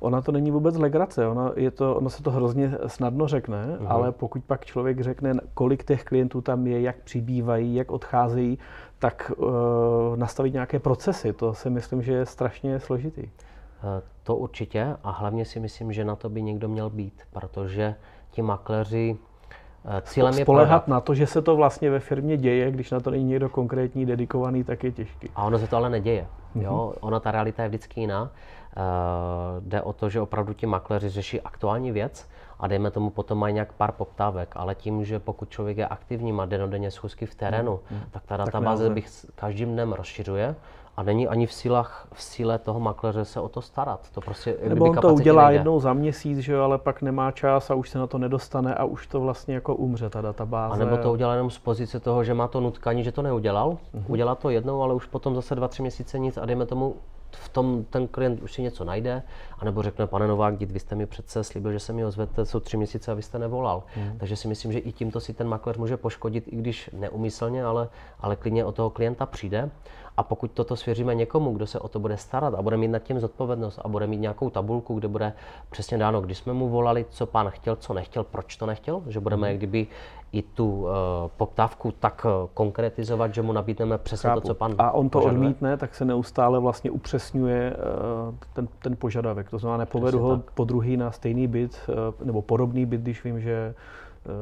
Ona 0.00 0.22
to 0.22 0.32
není 0.32 0.50
vůbec 0.50 0.76
legrace, 0.76 1.26
ona, 1.26 1.52
je 1.56 1.70
to, 1.70 1.94
ono 1.94 2.10
se 2.10 2.22
to 2.22 2.30
hrozně 2.30 2.72
snadno 2.86 3.28
řekne, 3.28 3.66
uh-huh. 3.66 3.86
ale 3.88 4.12
pokud 4.12 4.44
pak 4.44 4.64
člověk 4.64 5.00
řekne, 5.00 5.34
kolik 5.54 5.84
těch 5.84 6.04
klientů 6.04 6.40
tam 6.40 6.66
je, 6.66 6.80
jak 6.80 6.96
přibývají, 6.96 7.74
jak 7.74 7.90
odcházejí, 7.90 8.58
tak 8.98 9.32
uh, 9.36 10.16
nastavit 10.16 10.52
nějaké 10.52 10.78
procesy, 10.78 11.32
to 11.32 11.54
si 11.54 11.70
myslím, 11.70 12.02
že 12.02 12.12
je 12.12 12.26
strašně 12.26 12.80
složitý. 12.80 13.28
Eh, 13.84 14.02
to 14.22 14.36
určitě 14.36 14.96
a 15.04 15.10
hlavně 15.10 15.44
si 15.44 15.60
myslím, 15.60 15.92
že 15.92 16.04
na 16.04 16.16
to 16.16 16.28
by 16.28 16.42
někdo 16.42 16.68
měl 16.68 16.90
být, 16.90 17.22
protože 17.32 17.94
ti 18.30 18.42
makléři 18.42 19.16
eh, 19.84 20.02
Cílem 20.02 20.38
je 20.38 20.44
spolehat 20.44 20.88
na 20.88 21.00
to, 21.00 21.14
že 21.14 21.26
se 21.26 21.42
to 21.42 21.56
vlastně 21.56 21.90
ve 21.90 22.00
firmě 22.00 22.36
děje, 22.36 22.70
když 22.70 22.90
na 22.90 23.00
to 23.00 23.10
není 23.10 23.24
někdo 23.24 23.48
konkrétní, 23.48 24.06
dedikovaný, 24.06 24.64
tak 24.64 24.84
je 24.84 24.92
těžký. 24.92 25.30
A 25.36 25.44
ono 25.44 25.58
se 25.58 25.66
to 25.66 25.76
ale 25.76 25.90
neděje. 25.90 26.26
Jo? 26.54 26.86
Mhm. 26.86 26.98
Ona 27.00 27.20
ta 27.20 27.30
realita 27.30 27.62
je 27.62 27.68
vždycky 27.68 28.00
jiná. 28.00 28.30
Uh, 28.76 29.68
jde 29.68 29.82
o 29.82 29.92
to, 29.92 30.08
že 30.10 30.20
opravdu 30.20 30.52
ti 30.52 30.66
makléři 30.66 31.08
řeší 31.08 31.40
aktuální 31.40 31.92
věc 31.92 32.28
a 32.60 32.66
dejme 32.66 32.90
tomu 32.90 33.10
potom 33.10 33.38
mají 33.38 33.54
nějak 33.54 33.72
pár 33.72 33.92
poptávek, 33.92 34.52
ale 34.56 34.74
tím, 34.74 35.04
že 35.04 35.18
pokud 35.18 35.50
člověk 35.50 35.76
je 35.76 35.86
aktivní, 35.86 36.32
má 36.32 36.46
denodenně 36.46 36.90
schůzky 36.90 37.26
v 37.26 37.34
terénu, 37.34 37.80
mm. 37.90 38.00
tak 38.10 38.22
ta 38.26 38.36
databáze 38.36 38.90
bych 38.90 39.08
každým 39.34 39.72
dnem 39.72 39.92
rozšiřuje 39.92 40.54
a 40.96 41.02
není 41.02 41.28
ani 41.28 41.46
v, 41.46 41.52
sílách, 41.52 42.06
v 42.12 42.22
síle 42.22 42.58
toho 42.58 42.80
makléře 42.80 43.24
se 43.24 43.40
o 43.40 43.48
to 43.48 43.60
starat. 43.60 44.10
To 44.10 44.20
prostě, 44.20 44.56
Nebo 44.68 44.84
on 44.84 44.96
to 44.96 45.14
udělá 45.14 45.44
nejde. 45.44 45.58
jednou 45.58 45.80
za 45.80 45.92
měsíc, 45.92 46.38
že 46.38 46.52
jo, 46.52 46.62
ale 46.62 46.78
pak 46.78 47.02
nemá 47.02 47.30
čas 47.30 47.70
a 47.70 47.74
už 47.74 47.90
se 47.90 47.98
na 47.98 48.06
to 48.06 48.18
nedostane 48.18 48.74
a 48.74 48.84
už 48.84 49.06
to 49.06 49.20
vlastně 49.20 49.54
jako 49.54 49.74
umře 49.74 50.10
ta 50.10 50.20
databáze. 50.20 50.74
A 50.74 50.84
nebo 50.84 50.96
to 50.96 51.12
udělá 51.12 51.32
jenom 51.32 51.50
z 51.50 51.58
pozice 51.58 52.00
toho, 52.00 52.24
že 52.24 52.34
má 52.34 52.48
to 52.48 52.60
nutkání, 52.60 53.04
že 53.04 53.12
to 53.12 53.22
neudělal. 53.22 53.70
Uh-huh. 53.70 54.04
Udělá 54.06 54.34
to 54.34 54.50
jednou, 54.50 54.82
ale 54.82 54.94
už 54.94 55.06
potom 55.06 55.34
zase 55.34 55.54
dva, 55.54 55.68
tři 55.68 55.82
měsíce 55.82 56.18
nic 56.18 56.38
a 56.38 56.46
dejme 56.46 56.66
tomu 56.66 56.94
v 57.34 57.48
tom 57.48 57.84
ten 57.90 58.08
klient 58.08 58.42
už 58.42 58.52
si 58.52 58.62
něco 58.62 58.84
najde, 58.84 59.22
anebo 59.58 59.82
řekne, 59.82 60.06
pane 60.06 60.28
Novák, 60.28 60.62
vy 60.62 60.80
jste 60.80 60.94
mi 60.94 61.06
přece 61.06 61.44
slíbil, 61.44 61.72
že 61.72 61.80
se 61.80 61.92
mi 61.92 62.04
ozvete, 62.04 62.44
jsou 62.44 62.60
tři 62.60 62.76
měsíce 62.76 63.10
a 63.10 63.14
vy 63.14 63.22
jste 63.22 63.38
nevolal. 63.38 63.82
Hmm. 63.94 64.18
Takže 64.18 64.36
si 64.36 64.48
myslím, 64.48 64.72
že 64.72 64.78
i 64.78 64.92
tímto 64.92 65.20
si 65.20 65.34
ten 65.34 65.48
makléř 65.48 65.76
může 65.76 65.96
poškodit, 65.96 66.44
i 66.46 66.56
když 66.56 66.90
neumyslně, 66.92 67.64
ale, 67.64 67.88
ale 68.20 68.36
klidně 68.36 68.64
o 68.64 68.72
toho 68.72 68.90
klienta 68.90 69.26
přijde. 69.26 69.70
A 70.16 70.22
pokud 70.22 70.50
toto 70.50 70.76
svěříme 70.76 71.14
někomu, 71.14 71.52
kdo 71.52 71.66
se 71.66 71.78
o 71.80 71.88
to 71.88 71.98
bude 71.98 72.16
starat 72.16 72.54
a 72.54 72.62
bude 72.62 72.76
mít 72.76 72.88
nad 72.88 72.98
tím 72.98 73.20
zodpovědnost 73.20 73.80
a 73.84 73.88
bude 73.88 74.06
mít 74.06 74.16
nějakou 74.16 74.50
tabulku, 74.50 74.94
kde 74.94 75.08
bude 75.08 75.32
přesně 75.70 75.98
dáno, 75.98 76.20
když 76.20 76.38
jsme 76.38 76.52
mu 76.52 76.68
volali, 76.68 77.06
co 77.10 77.26
pán 77.26 77.50
chtěl, 77.50 77.76
co 77.76 77.94
nechtěl, 77.94 78.24
proč 78.24 78.56
to 78.56 78.66
nechtěl, 78.66 79.02
že 79.06 79.20
budeme 79.20 79.48
hmm. 79.48 79.56
kdyby 79.58 79.86
i 80.32 80.42
tu 80.42 80.82
uh, 80.82 80.90
poptávku 81.36 81.92
tak 82.00 82.24
uh, 82.24 82.48
konkretizovat, 82.54 83.34
že 83.34 83.42
mu 83.42 83.52
nabídneme 83.52 83.98
přesně 83.98 84.28
Chápu. 84.28 84.40
to, 84.40 84.46
co 84.46 84.54
pan 84.54 84.74
A 84.78 84.90
on 84.90 85.08
to 85.08 85.18
požaduje. 85.18 85.40
odmítne, 85.40 85.76
tak 85.76 85.94
se 85.94 86.04
neustále 86.04 86.60
vlastně 86.60 86.90
upřesňuje 86.90 87.76
uh, 87.76 88.34
ten, 88.52 88.68
ten 88.82 88.96
požadavek. 88.96 89.50
To 89.50 89.58
znamená, 89.58 89.78
nepovedu 89.78 90.18
ho 90.18 90.36
tak. 90.36 90.50
po 90.50 90.64
druhý 90.64 90.96
na 90.96 91.10
stejný 91.10 91.46
byt 91.46 91.80
uh, 91.88 92.26
nebo 92.26 92.42
podobný 92.42 92.86
byt, 92.86 93.00
když 93.00 93.24
vím, 93.24 93.40
že 93.40 93.74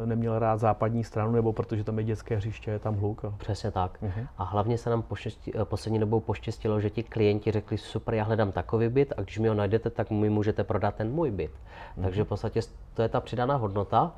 neměl 0.05 0.39
rád 0.39 0.57
západní 0.57 1.05
stranu, 1.05 1.33
nebo 1.33 1.53
protože 1.53 1.85
tam 1.85 1.99
je 1.99 2.05
dětské 2.05 2.37
hřiště, 2.37 2.71
je 2.71 2.79
tam 2.79 2.97
hluk. 2.97 3.25
Přesně 3.37 3.71
tak. 3.71 4.03
Uh-huh. 4.03 4.27
A 4.39 4.45
hlavně 4.45 4.79
se 4.79 4.91
nám 4.91 5.03
poštěstí, 5.03 5.53
poslední 5.65 5.99
dobou 5.99 6.21
poštěstilo, 6.21 6.81
že 6.81 6.91
ti 6.91 7.03
klienti 7.03 7.53
řekli, 7.53 7.79
super, 7.79 8.15
já 8.15 8.25
hledám 8.25 8.53
takový 8.53 8.89
byt 8.89 9.13
a 9.17 9.23
když 9.23 9.39
mi 9.39 9.49
ho 9.49 9.55
najdete, 9.55 9.91
tak 9.91 10.11
mi 10.11 10.31
můžete 10.31 10.65
prodat 10.65 10.95
ten 10.95 11.13
můj 11.13 11.31
byt. 11.31 11.51
Uh-huh. 11.51 12.03
Takže 12.03 12.25
v 12.25 12.29
podstatě 12.29 12.61
to 12.95 13.03
je 13.03 13.09
ta 13.09 13.21
přidaná 13.21 13.57
hodnota 13.57 14.13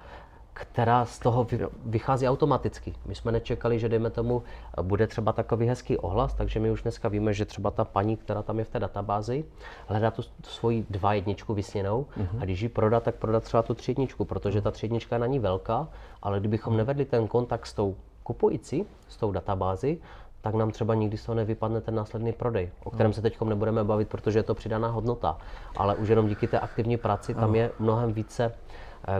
která 0.54 1.04
z 1.04 1.18
toho 1.18 1.46
vychází 1.86 2.28
automaticky. 2.28 2.94
My 3.06 3.14
jsme 3.14 3.32
nečekali, 3.32 3.78
že 3.78 3.88
dejme 3.88 4.10
tomu, 4.10 4.42
bude 4.82 5.06
třeba 5.06 5.32
takový 5.32 5.66
hezký 5.66 5.98
ohlas, 5.98 6.34
takže 6.34 6.60
my 6.60 6.70
už 6.70 6.82
dneska 6.82 7.08
víme, 7.08 7.34
že 7.34 7.44
třeba 7.44 7.70
ta 7.70 7.84
paní, 7.84 8.16
která 8.16 8.42
tam 8.42 8.58
je 8.58 8.64
v 8.64 8.68
té 8.68 8.80
databázi, 8.80 9.44
hledá 9.86 10.10
tu 10.10 10.22
svoji 10.42 10.86
dva 10.90 11.14
jedničku 11.14 11.54
vysněnou 11.54 12.06
uh-huh. 12.16 12.40
a 12.40 12.44
když 12.44 12.60
ji 12.60 12.68
prodá, 12.68 13.00
tak 13.00 13.14
prodá 13.14 13.40
třeba 13.40 13.62
tu 13.62 13.74
tři 13.74 13.90
jedničku, 13.90 14.24
protože 14.24 14.60
ta 14.60 14.70
tři 14.70 14.86
jednička 14.86 15.16
je 15.16 15.20
na 15.20 15.26
ní 15.26 15.38
velká, 15.38 15.88
ale 16.22 16.40
kdybychom 16.40 16.74
uh-huh. 16.74 16.76
nevedli 16.76 17.04
ten 17.04 17.28
kontakt 17.28 17.66
s 17.66 17.72
tou 17.72 17.96
kupující, 18.22 18.86
s 19.08 19.16
tou 19.16 19.32
databází, 19.32 20.00
tak 20.40 20.54
nám 20.54 20.70
třeba 20.70 20.94
nikdy 20.94 21.16
z 21.16 21.24
toho 21.24 21.36
nevypadne 21.36 21.80
ten 21.80 21.94
následný 21.94 22.32
prodej, 22.32 22.70
o 22.84 22.90
kterém 22.90 23.12
se 23.12 23.22
teď 23.22 23.40
nebudeme 23.40 23.84
bavit, 23.84 24.08
protože 24.08 24.38
je 24.38 24.42
to 24.42 24.54
přidaná 24.54 24.88
hodnota. 24.88 25.38
Ale 25.76 25.94
už 25.94 26.08
jenom 26.08 26.28
díky 26.28 26.46
té 26.46 26.60
aktivní 26.60 26.96
práci 26.96 27.34
tam 27.34 27.54
je 27.54 27.70
mnohem 27.78 28.12
více 28.12 28.52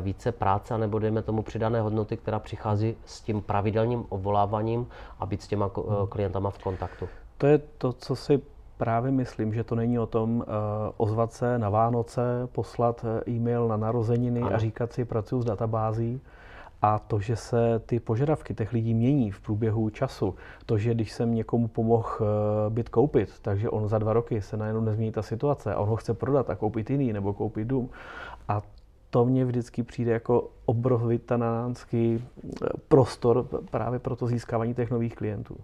více 0.00 0.32
práce, 0.32 0.78
nebo 0.78 0.98
dejme 0.98 1.22
tomu 1.22 1.42
přidané 1.42 1.80
hodnoty, 1.80 2.16
která 2.16 2.38
přichází 2.38 2.96
s 3.04 3.20
tím 3.20 3.42
pravidelným 3.42 4.04
obvoláváním 4.08 4.86
a 5.20 5.26
být 5.26 5.42
s 5.42 5.48
těma 5.48 5.70
eh, 5.78 5.82
klientama 6.08 6.50
v 6.50 6.58
kontaktu. 6.58 7.08
To 7.38 7.46
je 7.46 7.58
to, 7.78 7.92
co 7.92 8.16
si 8.16 8.42
právě 8.76 9.10
myslím, 9.10 9.54
že 9.54 9.64
to 9.64 9.74
není 9.74 9.98
o 9.98 10.06
tom 10.06 10.36
uh, 10.36 10.44
ozvat 10.96 11.32
se 11.32 11.58
na 11.58 11.68
Vánoce, 11.70 12.48
poslat 12.52 13.04
e-mail 13.28 13.68
na 13.68 13.76
narozeniny 13.76 14.40
ano. 14.40 14.54
a 14.54 14.58
říkat 14.58 14.92
si, 14.92 15.04
pracuji 15.04 15.42
s 15.42 15.44
databází. 15.44 16.20
A 16.82 16.98
to, 16.98 17.20
že 17.20 17.36
se 17.36 17.82
ty 17.86 18.00
požadavky 18.00 18.54
těch 18.54 18.72
lidí 18.72 18.94
mění 18.94 19.30
v 19.30 19.40
průběhu 19.40 19.90
času, 19.90 20.34
to, 20.66 20.78
že 20.78 20.94
když 20.94 21.12
jsem 21.12 21.34
někomu 21.34 21.68
pomohl 21.68 22.08
byt 22.68 22.88
koupit, 22.88 23.30
takže 23.42 23.70
on 23.70 23.88
za 23.88 23.98
dva 23.98 24.12
roky 24.12 24.42
se 24.42 24.56
najednou 24.56 24.80
nezmění 24.80 25.12
ta 25.12 25.22
situace 25.22 25.74
a 25.74 25.78
on 25.78 25.88
ho 25.88 25.96
chce 25.96 26.14
prodat 26.14 26.50
a 26.50 26.54
koupit 26.54 26.90
jiný 26.90 27.12
nebo 27.12 27.32
koupit 27.32 27.68
dům. 27.68 27.90
A 28.48 28.62
to 29.14 29.24
mně 29.24 29.44
vždycky 29.44 29.82
přijde 29.82 30.12
jako 30.12 30.50
obrovitánský 30.64 32.18
eh, 32.18 32.66
prostor 32.88 33.48
právě 33.70 33.98
pro 33.98 34.16
to 34.16 34.26
získávání 34.26 34.74
těch 34.74 34.90
nových 34.90 35.14
klientů. 35.14 35.56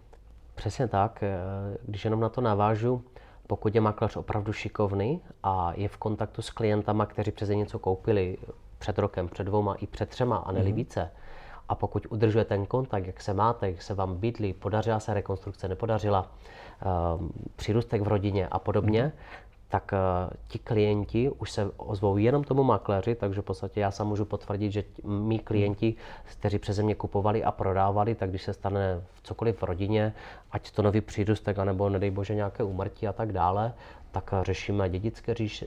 Přesně 0.55 0.89
tak. 0.89 1.23
Eh, 1.23 1.39
když 1.87 2.05
jenom 2.05 2.21
na 2.21 2.29
to 2.29 2.41
navážu, 2.41 3.03
pokud 3.47 3.75
je 3.75 3.81
makléř 3.81 4.17
opravdu 4.17 4.53
šikovný 4.53 5.21
a 5.43 5.73
je 5.75 5.89
v 5.89 5.97
kontaktu 5.97 6.43
s 6.43 6.51
klientama, 6.51 7.07
kteří 7.07 7.31
přeze 7.31 7.55
něco 7.55 7.79
koupili 7.79 8.39
před 8.79 8.99
rokem, 8.99 9.29
před 9.29 9.45
dvouma 9.45 9.75
i 9.75 9.87
před 9.87 10.09
třema 10.09 10.37
a 10.37 10.53
neli 10.53 10.71
mm. 10.71 10.77
více, 10.77 11.11
a 11.69 11.75
pokud 11.75 12.07
udržuje 12.11 12.45
ten 12.45 12.67
kontakt, 12.67 13.07
jak 13.07 13.21
se 13.21 13.35
máte, 13.35 13.71
jak 13.71 13.83
se 13.83 13.95
vám 13.95 14.17
bydlí, 14.17 14.53
podařila 14.53 15.01
se 15.01 15.15
rekonstrukce, 15.15 15.69
nepodařila, 15.69 16.33
um, 17.19 17.31
přírůstek 17.57 18.03
v 18.03 18.09
rodině 18.09 18.49
a 18.49 18.59
podobně, 18.59 19.03
mm 19.03 19.13
tak 19.71 19.93
uh, 19.93 20.31
ti 20.49 20.59
klienti 20.59 21.31
už 21.31 21.51
se 21.51 21.71
ozvou 21.77 22.17
jenom 22.17 22.45
tomu 22.45 22.63
makléři, 22.63 23.15
takže 23.15 23.41
v 23.41 23.45
podstatě 23.45 23.81
já 23.81 23.91
sám 23.91 24.09
můžu 24.09 24.25
potvrdit, 24.25 24.73
že 24.73 24.85
mý 25.05 25.39
klienti, 25.39 25.95
kteří 26.25 26.59
přeze 26.59 26.83
mě 26.83 26.95
kupovali 26.95 27.45
a 27.45 27.53
prodávali, 27.53 28.15
tak 28.15 28.31
když 28.31 28.43
se 28.43 28.53
stane 28.53 29.03
cokoliv 29.23 29.59
v 29.59 29.63
rodině, 29.63 30.15
ať 30.53 30.71
to 30.71 30.83
nový 30.83 31.01
přírůstek, 31.01 31.59
anebo 31.59 31.89
nedej 31.89 32.11
bože 32.11 32.35
nějaké 32.35 32.63
úmrtí 32.63 33.09
a 33.09 33.13
tak 33.13 33.33
dále, 33.33 33.73
tak 34.11 34.35
řešíme 34.43 34.89
dědické 34.89 35.35
říš, 35.35 35.65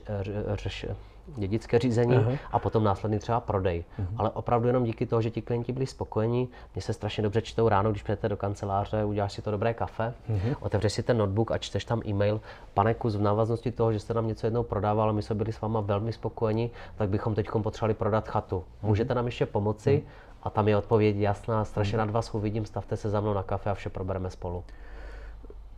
řeš, 0.54 0.86
dědické 1.26 1.78
řízení 1.78 2.16
uh-huh. 2.16 2.38
a 2.52 2.58
potom 2.58 2.84
následný 2.84 3.18
třeba 3.18 3.40
prodej. 3.40 3.84
Uh-huh. 3.98 4.06
Ale 4.16 4.30
opravdu 4.30 4.66
jenom 4.66 4.84
díky 4.84 5.06
toho, 5.06 5.22
že 5.22 5.30
ti 5.30 5.42
klienti 5.42 5.72
byli 5.72 5.86
spokojení, 5.86 6.48
mě 6.74 6.82
se 6.82 6.92
strašně 6.92 7.22
dobře 7.22 7.42
čtou 7.42 7.68
ráno, 7.68 7.90
když 7.90 8.02
přijdete 8.02 8.28
do 8.28 8.36
kanceláře, 8.36 9.04
uděláš 9.04 9.32
si 9.32 9.42
to 9.42 9.50
dobré 9.50 9.74
kafe, 9.74 10.14
uh-huh. 10.30 10.56
otevřeš 10.60 10.92
si 10.92 11.02
ten 11.02 11.18
notebook 11.18 11.50
a 11.50 11.58
čteš 11.58 11.84
tam 11.84 12.02
e-mail. 12.06 12.40
Pane 12.74 12.94
Kus, 12.94 13.16
v 13.16 13.22
návaznosti 13.22 13.72
toho, 13.72 13.92
že 13.92 14.00
jste 14.00 14.14
nám 14.14 14.26
něco 14.26 14.46
jednou 14.46 14.62
prodával, 14.62 15.12
my 15.12 15.22
jsme 15.22 15.34
byli 15.34 15.52
s 15.52 15.60
váma 15.60 15.80
velmi 15.80 16.12
spokojení, 16.12 16.70
tak 16.96 17.08
bychom 17.08 17.34
teď 17.34 17.50
potřebovali 17.62 17.94
prodat 17.94 18.28
chatu. 18.28 18.58
Uh-huh. 18.58 18.86
Můžete 18.88 19.14
nám 19.14 19.26
ještě 19.26 19.46
pomoci? 19.46 20.02
A 20.42 20.50
tam 20.50 20.68
je 20.68 20.76
odpověď 20.76 21.16
jasná, 21.16 21.64
strašně 21.64 21.98
nad 21.98 22.10
vás 22.10 22.34
uvidím, 22.34 22.66
stavte 22.66 22.96
se 22.96 23.10
za 23.10 23.20
mnou 23.20 23.34
na 23.34 23.42
kafe 23.42 23.70
a 23.70 23.74
vše 23.74 23.90
probereme 23.90 24.30
spolu. 24.30 24.64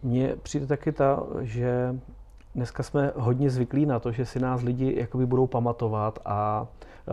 Mně 0.03 0.37
přijde 0.43 0.67
taky 0.67 0.93
ta, 0.93 1.23
že 1.41 1.95
dneska 2.57 2.83
jsme 2.83 3.13
hodně 3.17 3.51
zvyklí 3.51 3.87
na 3.87 3.99
to, 3.99 4.13
že 4.13 4.25
si 4.25 4.41
nás 4.41 4.63
lidi 4.63 4.95
jakoby 4.97 5.27
budou 5.27 5.47
pamatovat 5.47 6.19
a 6.25 6.67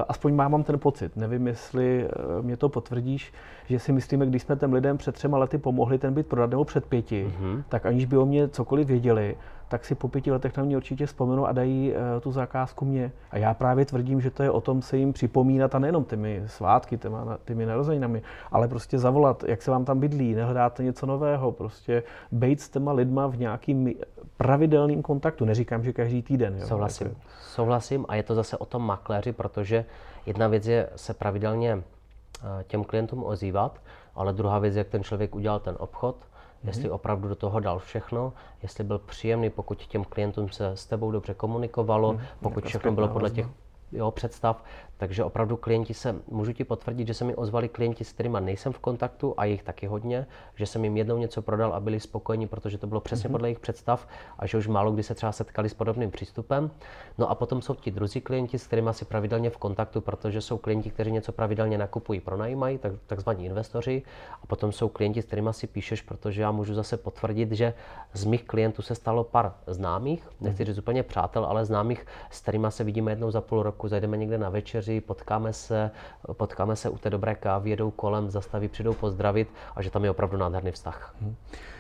aspoň 0.08 0.36
mám 0.36 0.64
ten 0.64 0.80
pocit. 0.80 1.16
Nevím, 1.16 1.48
jestli 1.48 2.08
eh, 2.08 2.42
mě 2.42 2.58
to 2.58 2.70
potvrdíš, 2.70 3.34
že 3.66 3.80
si 3.80 3.92
myslíme, 3.92 4.26
když 4.26 4.42
jsme 4.42 4.56
těm 4.56 4.74
lidem 4.74 4.98
před 4.98 5.16
třema 5.16 5.38
lety 5.38 5.58
pomohli 5.58 5.98
ten 5.98 6.14
byt 6.14 6.28
prodat 6.28 6.50
nebo 6.50 6.66
před 6.66 6.86
pěti, 6.86 7.28
mm-hmm. 7.28 7.64
tak 7.70 7.86
aniž 7.86 8.06
by 8.06 8.18
o 8.18 8.26
mě 8.26 8.48
cokoliv 8.48 8.88
věděli, 8.88 9.38
tak 9.74 9.86
si 9.86 9.96
po 9.96 10.08
pěti 10.08 10.32
letech 10.32 10.58
na 10.58 10.64
mě 10.64 10.78
určitě 10.78 11.06
vzpomenou 11.06 11.46
a 11.46 11.52
dají 11.52 11.92
uh, 11.92 12.22
tu 12.22 12.32
zakázku 12.32 12.86
mě. 12.86 13.12
A 13.32 13.38
já 13.38 13.54
právě 13.54 13.86
tvrdím, 13.86 14.22
že 14.22 14.30
to 14.30 14.44
je 14.44 14.52
o 14.52 14.62
tom 14.62 14.82
se 14.82 14.98
jim 14.98 15.14
připomínat 15.14 15.76
a 15.76 15.80
nejenom 15.80 16.04
těmi 16.04 16.44
svátky, 16.46 16.98
těma, 16.98 17.38
těmi 17.46 17.66
narozeninami, 17.66 18.22
ale 18.52 18.68
prostě 18.68 19.00
zavolat, 19.00 19.44
jak 19.44 19.62
se 19.62 19.72
vám 19.72 19.86
tam 19.86 20.00
bydlí, 20.00 20.36
nehledáte 20.36 20.84
něco 20.84 21.06
nového, 21.06 21.52
prostě 21.52 22.04
bejt 22.32 22.62
s 22.62 22.70
těma 22.70 22.92
lidma 22.92 23.28
v 23.28 23.38
nějakým 23.38 23.94
pravidelným 24.38 25.02
kontaktu. 25.02 25.46
Neříkám, 25.46 25.84
že 25.84 25.94
každý 25.94 26.22
týden. 26.22 26.58
Jo, 26.60 26.68
Souhlasím. 26.68 27.08
Jako... 27.08 27.20
Souhlasím 27.42 28.06
a 28.08 28.16
je 28.16 28.24
to 28.24 28.36
zase 28.36 28.58
o 28.58 28.66
tom 28.66 28.86
makléři, 28.86 29.32
protože 29.32 29.86
jedna 30.26 30.48
věc 30.48 30.68
je 30.68 30.90
se 30.96 31.14
pravidelně 31.14 31.82
eh, 31.82 32.64
těm 32.68 32.84
klientům 32.84 33.24
ozývat, 33.24 33.80
ale 34.16 34.34
druhá 34.34 34.60
věc 34.60 34.76
je, 34.76 34.80
jak 34.80 34.88
ten 34.88 35.04
člověk 35.04 35.36
udělal 35.36 35.60
ten 35.60 35.76
obchod, 35.80 36.16
mm-hmm. 36.64 36.68
jestli 36.68 36.90
opravdu 36.90 37.28
do 37.30 37.36
toho 37.36 37.60
dal 37.60 37.80
všechno, 37.80 38.34
jestli 38.62 38.84
byl 38.84 39.00
příjemný, 39.00 39.50
pokud 39.50 39.84
těm 39.84 40.04
klientům 40.04 40.50
se 40.50 40.68
s 40.68 40.86
tebou 40.86 41.12
dobře 41.12 41.34
komunikovalo, 41.34 42.14
mm, 42.14 42.20
pokud 42.42 42.66
všechno 42.66 42.92
bylo 42.92 43.08
podle 43.08 43.30
těch 43.30 43.48
jo, 43.92 44.12
představ. 44.12 44.64
Takže 45.04 45.24
opravdu 45.24 45.58
klienti 45.58 45.94
se, 45.94 46.16
můžu 46.28 46.54
ti 46.54 46.64
potvrdit, 46.64 47.08
že 47.08 47.14
se 47.14 47.26
mi 47.26 47.36
ozvali 47.36 47.70
klienti, 47.70 48.04
s 48.04 48.14
kterými 48.14 48.38
nejsem 48.42 48.74
v 48.74 48.80
kontaktu 48.80 49.34
a 49.38 49.46
jich 49.46 49.64
taky 49.64 49.88
hodně, 49.88 50.26
že 50.56 50.66
jsem 50.66 50.84
jim 50.84 50.98
jednou 50.98 51.18
něco 51.18 51.42
prodal 51.42 51.74
a 51.74 51.80
byli 51.80 52.00
spokojeni, 52.00 52.48
protože 52.48 52.78
to 52.78 52.88
bylo 52.88 53.02
přesně 53.02 53.28
mm-hmm. 53.28 53.32
podle 53.32 53.48
jejich 53.48 53.60
představ 53.60 54.08
a 54.40 54.46
že 54.46 54.58
už 54.58 54.68
málo 54.68 54.92
kdy 54.92 55.04
se 55.04 55.16
třeba 55.16 55.32
setkali 55.32 55.70
s 55.70 55.74
podobným 55.74 56.12
přístupem. 56.12 56.72
No 57.18 57.30
a 57.30 57.36
potom 57.36 57.62
jsou 57.62 57.74
ti 57.74 57.92
druzí 57.92 58.22
klienti, 58.22 58.60
s 58.60 58.68
kterými 58.68 58.90
si 58.92 59.06
pravidelně 59.06 59.50
v 59.50 59.58
kontaktu, 59.58 60.02
protože 60.02 60.42
jsou 60.42 60.58
klienti, 60.58 60.90
kteří 60.92 61.12
něco 61.12 61.32
pravidelně 61.32 61.78
nakupují, 61.78 62.20
pronajímají, 62.20 62.78
tak, 62.78 62.92
takzvaní 63.08 63.46
investoři. 63.46 64.04
A 64.44 64.46
potom 64.46 64.72
jsou 64.72 64.90
klienti, 64.90 65.22
s 65.22 65.26
kterými 65.26 65.50
si 65.52 65.68
píšeš, 65.68 66.02
protože 66.02 66.42
já 66.42 66.52
můžu 66.52 66.74
zase 66.74 66.98
potvrdit, 66.98 67.52
že 67.52 67.74
z 68.14 68.26
mých 68.26 68.44
klientů 68.44 68.82
se 68.82 68.96
stalo 68.96 69.24
pár 69.24 69.54
známých, 69.68 70.30
nechci 70.42 70.66
říct 70.66 70.78
úplně 70.78 71.04
přátel, 71.04 71.46
ale 71.46 71.66
známých, 71.66 72.06
s 72.32 72.42
kterými 72.42 72.68
se 72.70 72.84
vidíme 72.84 73.12
jednou 73.12 73.32
za 73.32 73.42
půl 73.42 73.64
roku, 73.64 73.88
zajdeme 73.88 74.18
někde 74.18 74.38
na 74.38 74.50
večeři, 74.50 74.93
potkáme 75.02 75.54
se, 75.54 75.92
potkáme 76.34 76.76
se 76.76 76.90
u 76.90 76.98
té 76.98 77.10
dobré 77.10 77.36
kávy, 77.36 77.70
jedou 77.70 77.92
kolem, 77.92 78.30
zastaví, 78.30 78.68
přijdou 78.68 78.94
pozdravit 78.94 79.48
a 79.76 79.82
že 79.82 79.90
tam 79.90 80.04
je 80.04 80.12
opravdu 80.12 80.38
nádherný 80.38 80.72
vztah. 80.72 81.16
Hmm. 81.22 81.36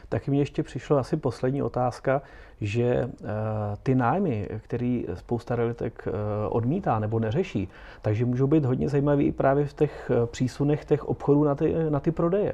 Taky 0.10 0.32
mě 0.32 0.39
ještě 0.39 0.63
přišla 0.63 0.99
asi 0.99 1.17
poslední 1.17 1.63
otázka, 1.63 2.21
že 2.62 3.06
uh, 3.06 3.28
ty 3.84 3.95
nájmy, 3.95 4.49
který 4.58 5.06
spousta 5.13 5.56
realitek 5.56 6.08
uh, 6.08 6.13
odmítá 6.49 6.99
nebo 6.99 7.19
neřeší, 7.19 7.69
takže 8.02 8.26
můžou 8.26 8.47
být 8.47 8.65
hodně 8.65 8.89
zajímavý 8.89 9.26
i 9.26 9.32
právě 9.32 9.65
v 9.65 9.73
těch 9.73 10.12
uh, 10.12 10.26
přísunech 10.26 10.86
těch 10.86 11.06
obchodů 11.06 11.43
na 11.43 11.56
ty, 11.56 11.76
na 11.89 11.99
ty 11.99 12.12
prodeje. 12.12 12.54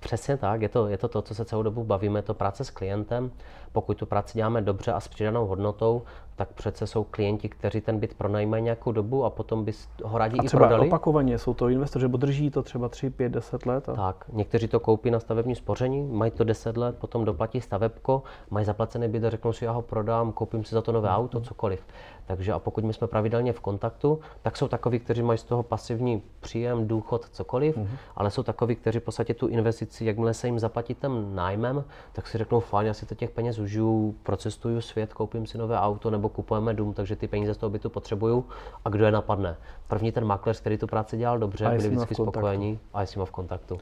Přesně 0.00 0.36
tak, 0.36 0.62
je 0.62 0.68
to, 0.68 0.88
je 0.88 0.98
to 0.98 1.08
to, 1.08 1.22
co 1.22 1.34
se 1.34 1.44
celou 1.44 1.62
dobu 1.62 1.84
bavíme, 1.84 2.22
to 2.22 2.34
práce 2.34 2.64
s 2.64 2.70
klientem. 2.70 3.30
Pokud 3.72 3.96
tu 3.96 4.06
práci 4.06 4.38
děláme 4.38 4.62
dobře 4.62 4.92
a 4.92 5.00
s 5.00 5.08
přidanou 5.08 5.46
hodnotou, 5.46 6.02
tak 6.36 6.52
přece 6.52 6.86
jsou 6.86 7.04
klienti, 7.04 7.48
kteří 7.48 7.80
ten 7.80 7.98
byt 7.98 8.14
pronajímají 8.14 8.62
nějakou 8.62 8.92
dobu 8.92 9.24
a 9.24 9.30
potom 9.30 9.64
by 9.64 9.72
ho 10.04 10.18
rádi 10.18 10.38
a 10.38 10.42
i 10.42 10.46
třeba 10.46 10.60
prodali. 10.60 10.88
opakovaně 10.88 11.38
jsou 11.38 11.54
to 11.54 11.68
investoři, 11.68 12.04
nebo 12.04 12.16
drží 12.16 12.50
to 12.50 12.62
třeba 12.62 12.88
3, 12.88 13.10
5, 13.10 13.28
10 13.32 13.66
let? 13.66 13.88
A... 13.88 13.92
Tak, 13.92 14.24
někteří 14.32 14.68
to 14.68 14.80
koupí 14.80 15.10
na 15.10 15.20
stavební 15.20 15.54
spoření, 15.54 16.02
mají 16.02 16.30
to 16.30 16.44
10 16.44 16.76
let, 16.76 16.98
potom 16.98 17.24
doplatí 17.24 17.60
stavebko, 17.60 18.22
mají 18.50 18.66
zaplacený 18.66 19.08
byt 19.08 19.24
a 19.24 19.30
řeknou 19.30 19.52
si, 19.52 19.64
já 19.64 19.72
ho 19.72 19.82
prodám, 19.82 20.32
koupím 20.32 20.64
si 20.64 20.74
za 20.74 20.82
to 20.82 20.92
nové 20.92 21.08
mm-hmm. 21.08 21.16
auto, 21.16 21.40
cokoliv. 21.40 21.86
Takže 22.26 22.52
a 22.52 22.58
pokud 22.58 22.84
my 22.84 22.92
jsme 22.92 23.06
pravidelně 23.06 23.52
v 23.52 23.60
kontaktu, 23.60 24.20
tak 24.42 24.56
jsou 24.56 24.68
takoví, 24.68 24.98
kteří 24.98 25.22
mají 25.22 25.38
z 25.38 25.44
toho 25.44 25.62
pasivní 25.62 26.22
příjem, 26.40 26.88
důchod, 26.88 27.28
cokoliv, 27.30 27.76
mm-hmm. 27.76 27.96
ale 28.16 28.30
jsou 28.30 28.42
takoví, 28.42 28.76
kteří 28.76 28.98
v 28.98 29.02
podstatě 29.02 29.34
tu 29.34 29.46
investici, 29.46 30.04
jakmile 30.04 30.34
se 30.34 30.46
jim 30.46 30.58
zaplatí 30.58 30.94
ten 30.94 31.34
nájmem, 31.34 31.84
tak 32.12 32.26
si 32.26 32.38
řeknou, 32.38 32.60
fajn, 32.60 32.86
já 32.86 32.94
si 32.94 33.06
to 33.06 33.14
těch 33.14 33.30
peněz 33.30 33.58
užiju, 33.58 34.14
procestuju 34.22 34.80
svět, 34.80 35.12
koupím 35.12 35.46
si 35.46 35.58
nové 35.58 35.78
auto 35.78 36.10
nebo 36.10 36.21
kupujeme 36.28 36.74
dům, 36.74 36.92
takže 36.94 37.16
ty 37.16 37.28
peníze 37.28 37.54
z 37.54 37.56
toho 37.56 37.70
bytu 37.70 37.90
potřebuju. 37.90 38.44
A 38.84 38.88
kdo 38.88 39.04
je 39.04 39.10
napadne? 39.12 39.56
První 39.88 40.12
ten 40.12 40.24
makléř, 40.24 40.60
který 40.60 40.78
tu 40.78 40.86
práci 40.86 41.16
dělal 41.16 41.38
dobře, 41.38 41.68
byli 41.68 41.88
vždycky 41.88 42.14
spokojení 42.14 42.78
a 42.94 43.00
je 43.00 43.06
s 43.06 43.16
v 43.16 43.30
kontaktu. 43.30 43.78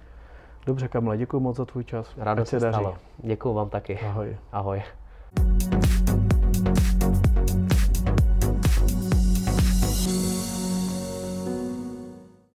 Dobře, 0.67 0.89
Kamle, 0.89 1.19
děkuji 1.19 1.41
moc 1.41 1.57
za 1.57 1.65
tvůj 1.65 1.85
čas. 1.85 2.15
Rádo 2.17 2.45
se 2.45 2.61
stalo. 2.61 2.95
Děkuji 3.19 3.55
vám 3.55 3.69
taky. 3.69 3.99
Ahoj. 3.99 4.37
Ahoj. 4.53 4.83